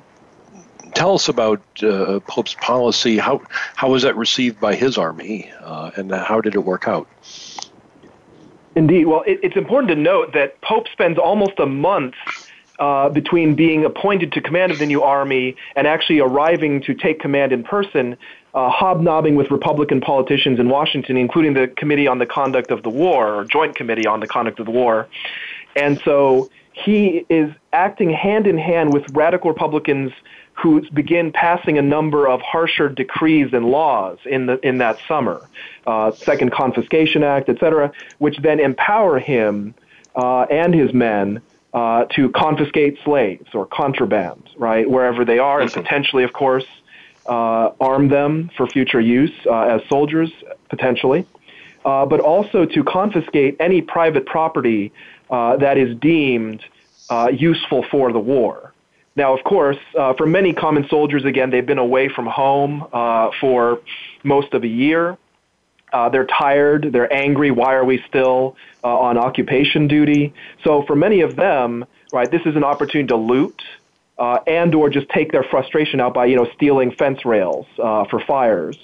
[0.94, 3.18] tell us about uh, Pope's policy.
[3.18, 3.42] How
[3.74, 7.09] how was that received by his army, uh, and how did it work out?
[8.74, 9.06] Indeed.
[9.06, 12.14] Well, it, it's important to note that Pope spends almost a month
[12.78, 17.20] uh, between being appointed to command of the new army and actually arriving to take
[17.20, 18.16] command in person,
[18.54, 22.90] uh, hobnobbing with Republican politicians in Washington, including the Committee on the Conduct of the
[22.90, 25.06] War, or Joint Committee on the Conduct of the War.
[25.76, 30.12] And so he is acting hand in hand with radical Republicans
[30.55, 35.48] who begin passing a number of harsher decrees and laws in the in that summer,
[35.86, 39.74] uh, Second Confiscation Act, etc., which then empower him
[40.14, 41.40] uh, and his men
[41.72, 46.66] uh, to confiscate slaves or contraband, right, wherever they are, and potentially, of course,
[47.26, 50.30] uh, arm them for future use uh, as soldiers,
[50.68, 51.26] potentially,
[51.84, 54.92] uh, but also to confiscate any private property
[55.30, 56.62] that is deemed
[57.32, 58.71] useful for the war.
[59.14, 63.30] Now, of course, uh, for many common soldiers, again, they've been away from home uh,
[63.40, 63.80] for
[64.22, 65.18] most of a year.
[65.92, 67.50] Uh, they're tired, they're angry.
[67.50, 70.32] Why are we still uh, on occupation duty?
[70.64, 73.60] So, for many of them, right, this is an opportunity to loot
[74.18, 78.06] uh, and or just take their frustration out by, you know, stealing fence rails uh,
[78.06, 78.78] for fires.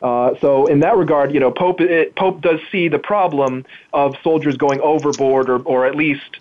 [0.00, 4.56] so, in that regard, you know, Pope it, Pope does see the problem of soldiers
[4.56, 6.40] going overboard or, or at least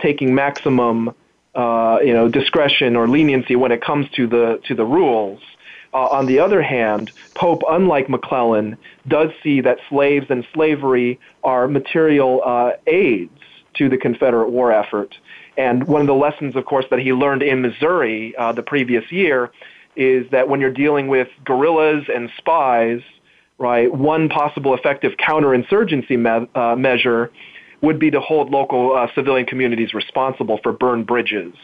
[0.00, 1.12] taking maximum
[1.54, 5.40] uh, you know, discretion or leniency when it comes to the to the rules.
[5.92, 8.76] Uh, on the other hand, Pope, unlike McClellan,
[9.08, 13.32] does see that slaves and slavery are material uh, aids
[13.74, 15.16] to the Confederate war effort.
[15.56, 19.04] And one of the lessons, of course, that he learned in Missouri uh, the previous
[19.10, 19.50] year
[19.96, 23.00] is that when you're dealing with guerrillas and spies,
[23.58, 27.32] right, one possible effective counterinsurgency me- uh, measure
[27.82, 31.54] would be to hold local uh, civilian communities responsible for burned bridges,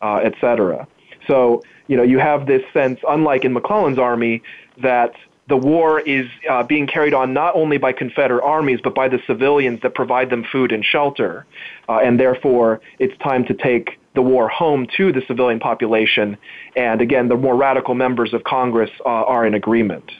[0.00, 0.86] uh, et cetera.
[1.28, 4.42] So, you know, you have this sense, unlike in McClellan's army,
[4.82, 5.12] that
[5.48, 9.20] the war is uh, being carried on not only by Confederate armies, but by the
[9.26, 11.46] civilians that provide them food and shelter.
[11.88, 16.36] Uh, and therefore, it's time to take the war home to the civilian population.
[16.76, 20.10] And again, the more radical members of Congress uh, are in agreement.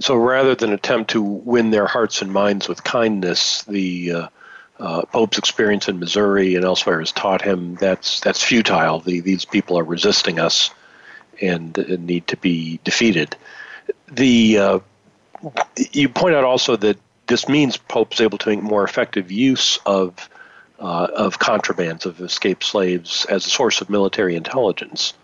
[0.00, 4.28] So rather than attempt to win their hearts and minds with kindness, the uh,
[4.80, 9.00] uh, Pope's experience in Missouri and elsewhere has taught him that's that's futile.
[9.00, 10.70] The, these people are resisting us
[11.40, 13.36] and, and need to be defeated.
[14.10, 14.78] The uh,
[15.92, 20.28] you point out also that this means Pope's able to make more effective use of
[20.80, 25.14] uh, of contrabands of escaped slaves as a source of military intelligence.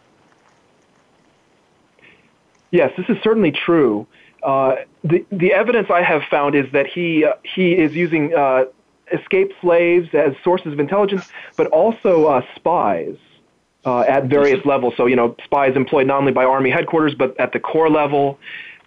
[2.71, 4.07] Yes, this is certainly true.
[4.43, 8.65] Uh, the the evidence I have found is that he uh, he is using uh,
[9.13, 13.17] escaped slaves as sources of intelligence, but also uh, spies
[13.85, 14.95] uh, at various levels.
[14.97, 18.39] So, you know, spies employed not only by Army headquarters, but at the corps level.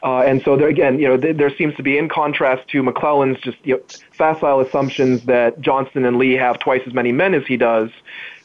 [0.02, 2.84] Uh, and so there again, you know, th- there seems to be in contrast to
[2.84, 7.34] McClellan's just you know, facile assumptions that Johnston and Lee have twice as many men
[7.34, 7.90] as he does.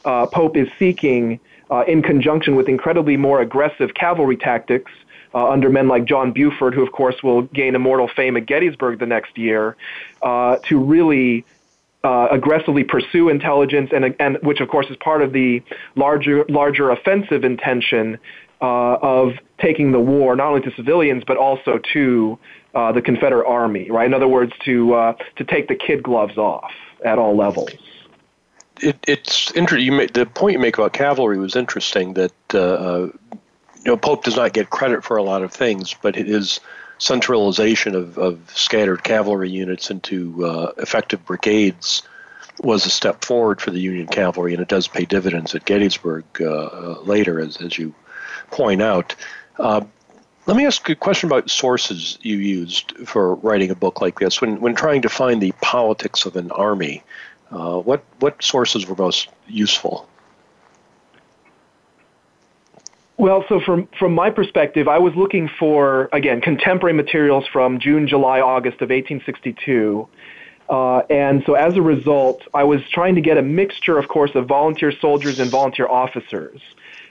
[0.05, 1.39] Uh, Pope is seeking,
[1.69, 4.91] uh, in conjunction with incredibly more aggressive cavalry tactics,
[5.33, 8.99] uh, under men like John Buford, who of course will gain immortal fame at Gettysburg
[8.99, 9.75] the next year,
[10.21, 11.45] uh, to really
[12.03, 15.61] uh, aggressively pursue intelligence, and, and which of course is part of the
[15.95, 18.17] larger larger offensive intention
[18.61, 22.37] uh, of taking the war not only to civilians but also to
[22.73, 23.89] uh, the Confederate Army.
[23.89, 26.71] Right, in other words, to uh, to take the kid gloves off
[27.03, 27.71] at all levels.
[28.81, 30.07] It, it's interesting.
[30.13, 32.13] the point you make about cavalry was interesting.
[32.13, 33.07] That uh,
[33.85, 36.59] you know Pope does not get credit for a lot of things, but his
[36.97, 42.03] centralization of, of scattered cavalry units into uh, effective brigades
[42.61, 46.25] was a step forward for the Union cavalry, and it does pay dividends at Gettysburg
[46.41, 47.95] uh, uh, later, as, as you
[48.51, 49.15] point out.
[49.57, 49.81] Uh,
[50.45, 54.41] let me ask a question about sources you used for writing a book like this.
[54.41, 57.03] When, when trying to find the politics of an army,
[57.51, 60.09] uh, what, what sources were most useful?
[63.19, 68.07] Well, so from from my perspective, I was looking for again contemporary materials from June,
[68.07, 70.07] July, August of 1862.
[70.69, 74.31] Uh, and so as a result, I was trying to get a mixture, of course,
[74.35, 76.61] of volunteer soldiers and volunteer officers.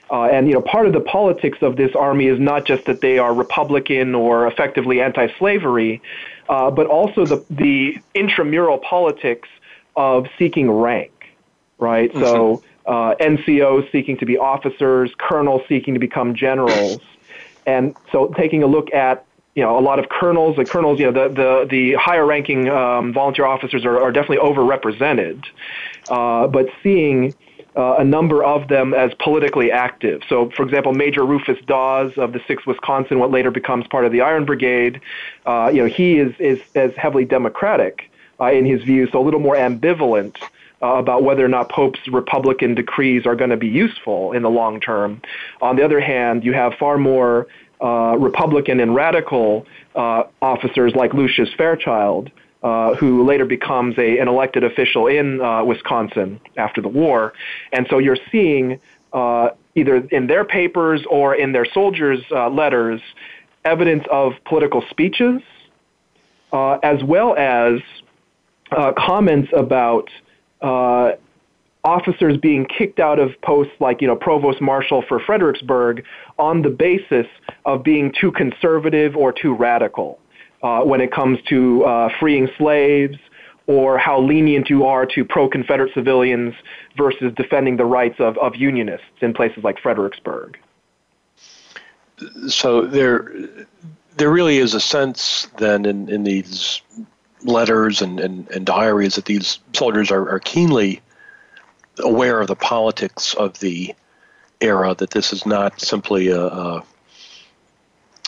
[0.09, 3.01] Uh, and you know, part of the politics of this army is not just that
[3.01, 6.01] they are Republican or effectively anti-slavery,
[6.49, 9.47] uh, but also the the intramural politics
[9.95, 11.11] of seeking rank,
[11.77, 12.09] right?
[12.09, 12.23] Mm-hmm.
[12.23, 16.99] So uh, NCOs seeking to be officers, colonels seeking to become generals.
[17.67, 19.25] And so taking a look at
[19.55, 22.69] you know, a lot of colonels, the colonels, you know, the, the, the higher ranking
[22.69, 25.45] um, volunteer officers are, are definitely overrepresented.
[26.07, 27.35] Uh, but seeing
[27.75, 30.21] uh, a number of them as politically active.
[30.27, 34.11] So, for example, Major Rufus Dawes of the 6th Wisconsin, what later becomes part of
[34.11, 34.99] the Iron Brigade,
[35.45, 38.09] uh, you know, he is, is, is heavily Democratic
[38.39, 40.37] uh, in his views, so a little more ambivalent
[40.81, 44.49] uh, about whether or not Pope's Republican decrees are going to be useful in the
[44.49, 45.21] long term.
[45.61, 47.47] On the other hand, you have far more
[47.81, 49.65] uh, Republican and radical
[49.95, 52.29] uh, officers like Lucius Fairchild,
[52.61, 57.33] uh, who later becomes a, an elected official in uh, Wisconsin after the war.
[57.71, 58.81] And so you're seeing
[59.13, 63.01] uh, either in their papers or in their soldiers' letters
[63.63, 65.41] evidence of political speeches,
[66.51, 67.79] as well as
[68.97, 70.09] comments about
[70.61, 71.11] uh,
[71.83, 76.03] officers being kicked out of posts like you know provost marshal for Fredericksburg
[76.37, 77.27] on the basis
[77.65, 80.19] of being too conservative or too radical
[80.61, 83.17] uh, when it comes to uh, freeing slaves
[83.67, 86.55] or how lenient you are to pro-Confederate civilians
[86.97, 90.57] versus defending the rights of, of Unionists in places like Fredericksburg.
[92.47, 93.31] So there,
[94.17, 96.81] there really is a sense then in, in these
[97.43, 101.01] letters and, and, and diaries that these soldiers are, are keenly
[101.99, 103.93] aware of the politics of the
[104.61, 106.83] era, that this is not simply a, a,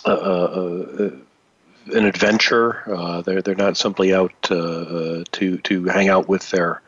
[0.05, 1.11] a, a
[1.87, 2.83] an adventure.
[2.93, 6.81] Uh, they're they're not simply out uh, to to hang out with their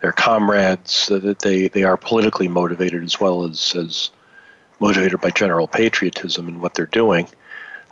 [0.00, 1.08] their comrades.
[1.08, 4.10] that they they are politically motivated as well as as
[4.78, 7.28] motivated by general patriotism in what they're doing.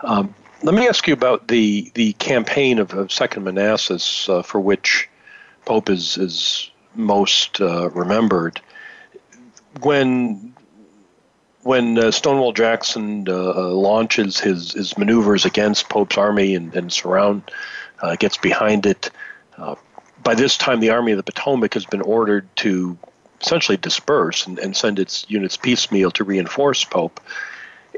[0.04, 4.60] Um, let me ask you about the the campaign of, of Second Manassas, uh, for
[4.60, 5.08] which
[5.64, 8.60] Pope is is most uh, remembered.
[9.80, 10.54] When
[11.62, 16.92] when uh, Stonewall Jackson uh, uh, launches his his maneuvers against Pope's army and, and
[16.92, 17.42] surround
[18.00, 19.10] uh, gets behind it,
[20.22, 22.98] by this time the Army of the Potomac has been ordered to
[23.40, 27.20] essentially disperse and, and send its units piecemeal to reinforce Pope.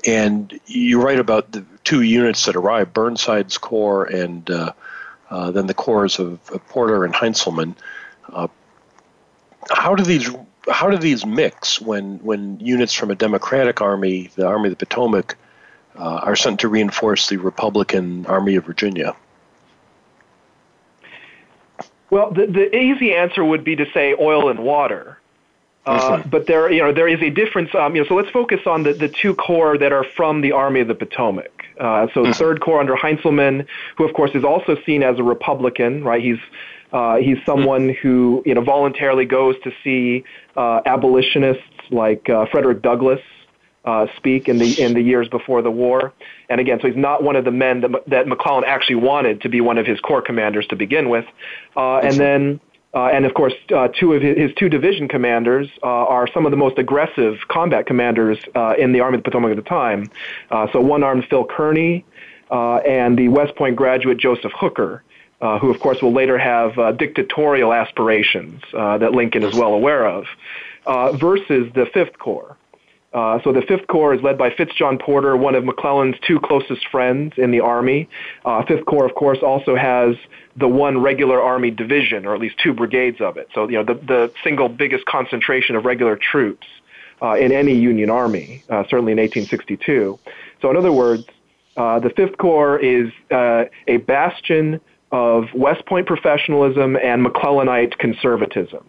[0.06, 4.72] And you write about the two units that arrived, Burnside's Corps and uh,
[5.30, 7.74] uh, then the corps of, of Porter and Heintzelman.
[8.32, 8.48] Uh,
[9.70, 10.30] how do these
[10.70, 14.86] how do these mix when when units from a Democratic army, the Army of the
[14.86, 15.36] Potomac,
[15.96, 19.14] uh, are sent to reinforce the Republican Army of Virginia?
[22.10, 25.19] Well, the, the easy answer would be to say oil and water.
[25.90, 27.74] Uh, but there, you know, there is a difference.
[27.74, 30.52] Um, you know, so let's focus on the, the two corps that are from the
[30.52, 31.50] Army of the Potomac.
[31.78, 33.66] Uh, so the Third Corps under Heintzelman,
[33.96, 36.22] who of course is also seen as a Republican, right?
[36.22, 36.38] He's
[36.92, 40.24] uh, he's someone who you know voluntarily goes to see
[40.56, 43.20] uh, abolitionists like uh, Frederick Douglass
[43.84, 46.12] uh, speak in the in the years before the war.
[46.48, 49.48] And again, so he's not one of the men that, that McClellan actually wanted to
[49.48, 51.24] be one of his corps commanders to begin with.
[51.76, 52.60] Uh, and then
[52.92, 56.50] uh, and of course, uh, two of his, two division commanders uh, are some of
[56.50, 60.10] the most aggressive combat commanders uh, in the Army of the Potomac at the time.
[60.50, 62.04] Uh, so one armed Phil Kearny
[62.50, 65.04] uh, and the West Point graduate Joseph Hooker,
[65.40, 70.26] who of course will later have dictatorial aspirations that Lincoln is well aware of,
[71.18, 72.56] versus the Fifth Corps.
[73.12, 76.86] Uh, so the Fifth Corps is led by Fitzjohn Porter, one of McClellan's two closest
[76.88, 78.08] friends in the Army.
[78.44, 80.14] Uh, Fifth Corps, of course, also has
[80.56, 83.48] the one regular Army division, or at least two brigades of it.
[83.52, 86.66] So you know the the single biggest concentration of regular troops
[87.20, 90.18] uh, in any Union Army, uh, certainly in 1862.
[90.62, 91.24] So in other words,
[91.76, 94.80] uh, the Fifth Corps is uh, a bastion
[95.10, 98.84] of West Point professionalism and McClellanite conservatism.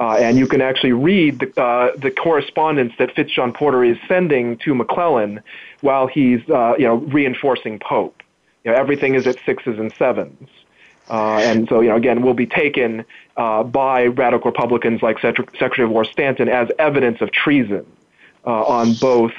[0.00, 4.56] Uh, and you can actually read the, uh, the correspondence that Fitzjohn Porter is sending
[4.58, 5.42] to McClellan
[5.82, 8.22] while he's uh, you know reinforcing Pope.
[8.64, 10.48] You know, everything is at sixes and sevens.
[11.10, 13.04] Uh, and so, you know, again, will be taken
[13.36, 17.84] uh, by radical Republicans like Secretary of War Stanton as evidence of treason
[18.46, 19.32] uh, on both,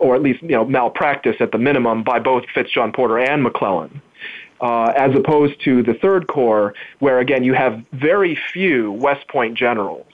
[0.00, 4.00] or at least, you know, malpractice at the minimum by both Fitzjohn Porter and McClellan
[4.60, 9.56] uh, as opposed to the Third Corps, where again you have very few West Point
[9.56, 10.06] generals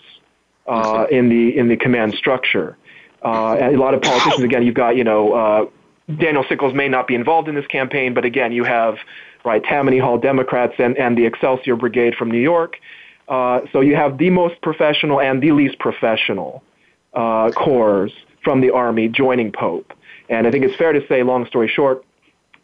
[0.66, 2.76] uh, in the in the command structure.
[3.24, 5.66] Uh, and a lot of politicians, again, you've got you know uh,
[6.18, 8.97] Daniel Sickles may not be involved in this campaign, but again, you have
[9.45, 12.78] right Tammany Hall Democrats and and the Excelsior Brigade from New York.
[13.28, 16.62] Uh, so you have the most professional and the least professional
[17.14, 18.11] uh, corps
[18.43, 19.93] from the army joining Pope.
[20.28, 22.05] And I think it's fair to say, long story short,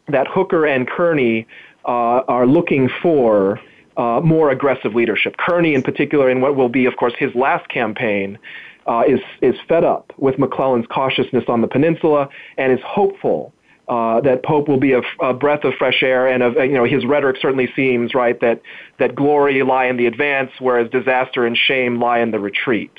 [0.07, 1.45] that Hooker and Kearny
[1.85, 3.59] are looking for
[3.97, 5.35] uh, more aggressive leadership.
[5.37, 8.39] Kearny, in particular, in what will be, of course, his last campaign,
[8.87, 13.53] uh, is is fed up with McClellan's cautiousness on the peninsula and is hopeful
[13.87, 17.05] uh, that Pope will be a, breath of fresh air, and of, you know his
[17.05, 18.61] rhetoric certainly seems right that
[18.97, 22.95] that glory lie in the advance, whereas disaster and shame lie in the retreat.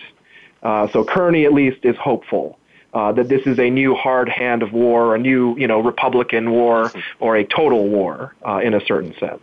[0.62, 2.59] Uh, so Kearny, at least, is hopeful
[2.93, 6.51] uh, that this is a new hard hand of war, a new you know Republican
[6.51, 9.43] war, or a total war uh, in a certain sense.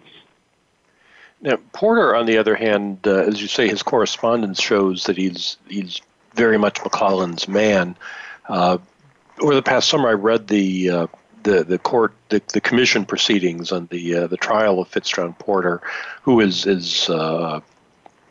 [1.41, 5.58] Now, Porter, on the other hand, uh, as you say, his correspondence shows that he's
[5.68, 6.02] he's
[6.34, 7.95] very much McClellan's man.
[8.48, 8.78] Uh,
[9.41, 11.08] over the past summer, I read the uh,
[11.43, 15.82] the the court the, the commission proceedings on the uh, the trial of Fitzgerald Porter,
[16.24, 17.62] who is is uh,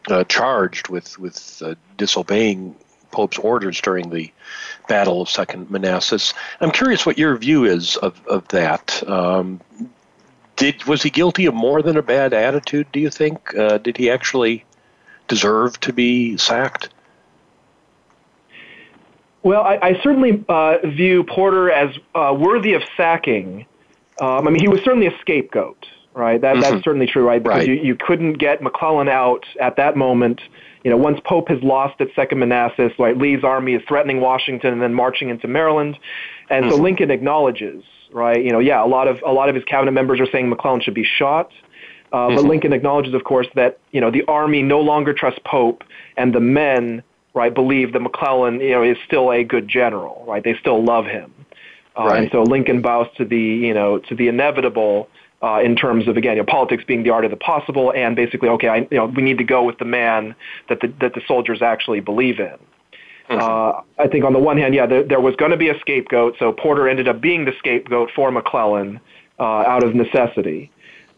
[0.08, 2.74] uh, charged with with uh, disobeying
[3.10, 4.30] Pope's orders during the
[4.88, 6.34] Battle of Second Manassas.
[6.60, 9.02] I'm curious what your view is of, of that.
[9.08, 9.60] Um,
[10.56, 12.86] did was he guilty of more than a bad attitude?
[12.92, 13.54] Do you think?
[13.56, 14.64] Uh, did he actually
[15.28, 16.88] deserve to be sacked?
[19.42, 23.66] Well, I, I certainly uh, view Porter as uh, worthy of sacking.
[24.20, 26.40] Um, I mean, he was certainly a scapegoat, right?
[26.40, 26.62] That, mm-hmm.
[26.62, 27.42] That's certainly true, right?
[27.42, 27.68] Because right.
[27.68, 30.40] You, you couldn't get McClellan out at that moment
[30.86, 34.72] you know, once Pope has lost at Second Manassas, right, Lee's army is threatening Washington
[34.72, 35.98] and then marching into Maryland,
[36.48, 36.76] and mm-hmm.
[36.76, 37.82] so Lincoln acknowledges,
[38.12, 40.48] right, you know, yeah, a lot of a lot of his cabinet members are saying
[40.48, 41.50] McClellan should be shot,
[42.12, 42.36] uh, mm-hmm.
[42.36, 45.82] but Lincoln acknowledges, of course, that you know the army no longer trusts Pope,
[46.16, 47.02] and the men,
[47.34, 50.44] right, believe that McClellan, you know, is still a good general, right?
[50.44, 51.34] They still love him,
[51.98, 52.22] uh, right.
[52.22, 55.08] and so Lincoln bows to the you know to the inevitable
[55.62, 58.48] in terms of again, you know, politics being the art of the possible, and basically,
[58.48, 60.34] okay, I, you know, we need to go with the man
[60.68, 62.56] that the that the soldiers actually believe in.
[63.28, 63.40] Mm-hmm.
[63.40, 65.78] Uh, I think on the one hand, yeah, there, there was going to be a
[65.80, 69.00] scapegoat, so Porter ended up being the scapegoat for McClellan
[69.38, 70.70] uh, out of necessity.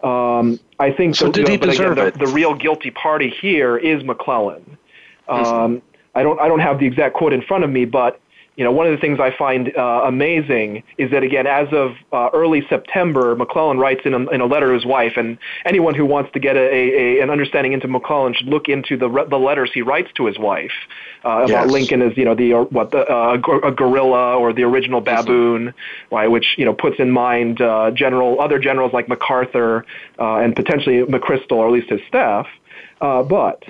[0.02, 1.26] Um, I think so.
[1.26, 2.18] The, did he deserve again, it?
[2.18, 4.78] The, the, real guilty party here is McClellan.
[5.28, 5.86] Um, mm-hmm.
[6.14, 8.20] I don't I don't have the exact quote in front of me, but
[8.59, 11.92] you know, one of the things I find uh, amazing is that again, as of
[12.12, 15.94] uh, early September, McClellan writes in a, in a letter to his wife, and anyone
[15.94, 19.38] who wants to get a, a, an understanding into McClellan should look into the the
[19.38, 20.72] letters he writes to his wife
[21.24, 21.70] uh, about yes.
[21.70, 25.72] Lincoln as you know the what the uh, a gorilla or the original baboon,
[26.11, 26.26] right?
[26.26, 29.86] Which you know puts in mind uh, general other generals like MacArthur
[30.18, 32.48] uh, and potentially McChrystal or at least his staff,
[33.00, 33.62] uh, but.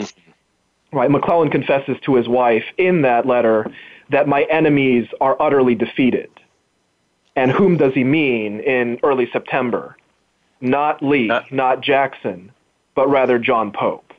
[0.90, 3.70] Right, McClellan confesses to his wife in that letter
[4.10, 6.30] that my enemies are utterly defeated.
[7.36, 9.96] And whom does he mean in early September?
[10.60, 12.50] Not Lee, uh, not Jackson,
[12.94, 14.12] but rather John Pope.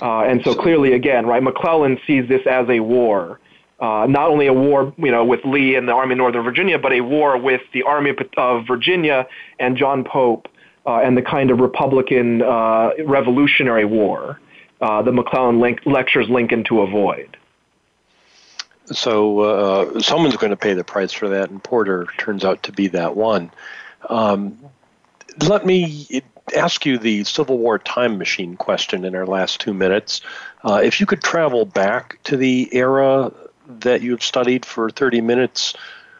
[0.00, 3.40] Uh, and so clearly, again, right, McClellan sees this as a war.
[3.80, 6.78] Uh, not only a war, you know, with Lee and the Army of Northern Virginia,
[6.78, 9.26] but a war with the Army of Virginia
[9.58, 10.46] and John Pope
[10.86, 14.40] uh, and the kind of Republican uh, Revolutionary War
[14.80, 17.36] uh, that McClellan link- lectures Lincoln to avoid.
[18.86, 22.72] So uh, someone's going to pay the price for that, and Porter turns out to
[22.72, 23.50] be that one.
[24.08, 24.58] Um,
[25.46, 26.22] let me
[26.56, 30.20] ask you the Civil War time machine question in our last two minutes.
[30.64, 33.32] Uh, if you could travel back to the era
[33.68, 35.74] that you've studied for 30 minutes,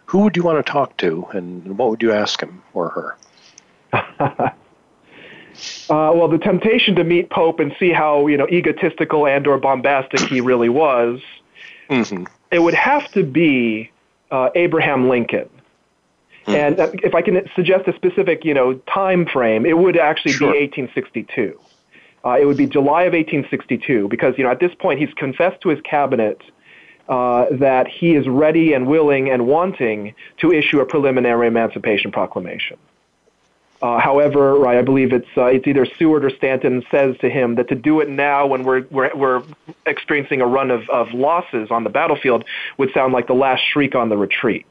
[0.06, 3.16] who would you want to talk to, and what would you ask him or
[3.92, 4.54] her?
[5.90, 9.58] Uh, well, the temptation to meet Pope and see how you know egotistical and or
[9.58, 11.20] bombastic he really was
[11.90, 13.90] mm-hmm it would have to be
[14.30, 15.48] uh, Abraham Lincoln.
[16.46, 16.54] Hmm.
[16.54, 20.32] And uh, if I can suggest a specific, you know, time frame, it would actually
[20.32, 20.52] sure.
[20.52, 21.58] be 1862.
[22.24, 25.60] Uh, it would be July of 1862 because, you know, at this point he's confessed
[25.62, 26.40] to his cabinet
[27.08, 32.78] uh, that he is ready and willing and wanting to issue a preliminary emancipation proclamation.
[33.82, 37.56] Uh, however, right, I believe it's uh, it's either Seward or Stanton says to him
[37.56, 39.42] that to do it now when we're we're, we're
[39.86, 42.44] experiencing a run of, of losses on the battlefield
[42.78, 44.68] would sound like the last shriek on the retreat.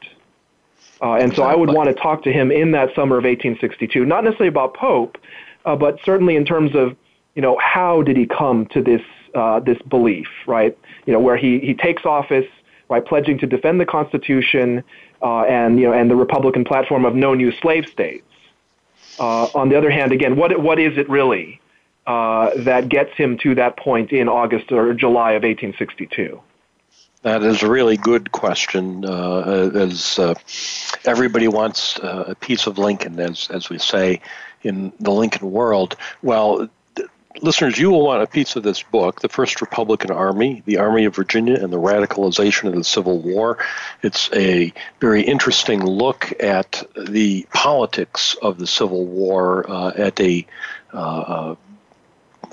[1.01, 4.05] Uh, and so I would want to talk to him in that summer of 1862,
[4.05, 5.17] not necessarily about Pope,
[5.65, 6.95] uh, but certainly in terms of
[7.35, 9.01] you know how did he come to this
[9.35, 10.77] uh, this belief, right?
[11.05, 12.47] You know where he he takes office,
[12.87, 14.85] right, pledging to defend the Constitution
[15.21, 18.23] uh, and you know and the Republican platform of no new slave states
[19.21, 21.61] uh, on the other hand, again, what what is it really
[22.07, 26.41] uh, that gets him to that point in August or July of 1862?
[27.21, 29.05] That is a really good question.
[29.05, 30.33] Uh, as uh,
[31.05, 34.21] everybody wants uh, a piece of Lincoln, as as we say
[34.63, 35.95] in the Lincoln world.
[36.23, 36.67] Well,
[37.41, 41.05] listeners, you will want a piece of this book, The First Republican Army, the Army
[41.05, 43.57] of Virginia, and the Radicalization of the Civil War.
[44.03, 50.45] It's a very interesting look at the politics of the Civil War uh, at a
[50.93, 51.55] uh,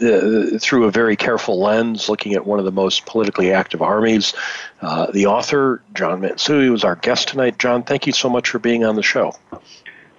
[0.00, 4.32] uh, through a very careful lens, looking at one of the most politically active armies.
[4.80, 7.58] Uh, the author, John Matsui, was our guest tonight.
[7.58, 9.34] John, thank you so much for being on the show.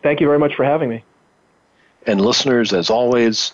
[0.03, 1.03] Thank you very much for having me.
[2.05, 3.53] And listeners, as always,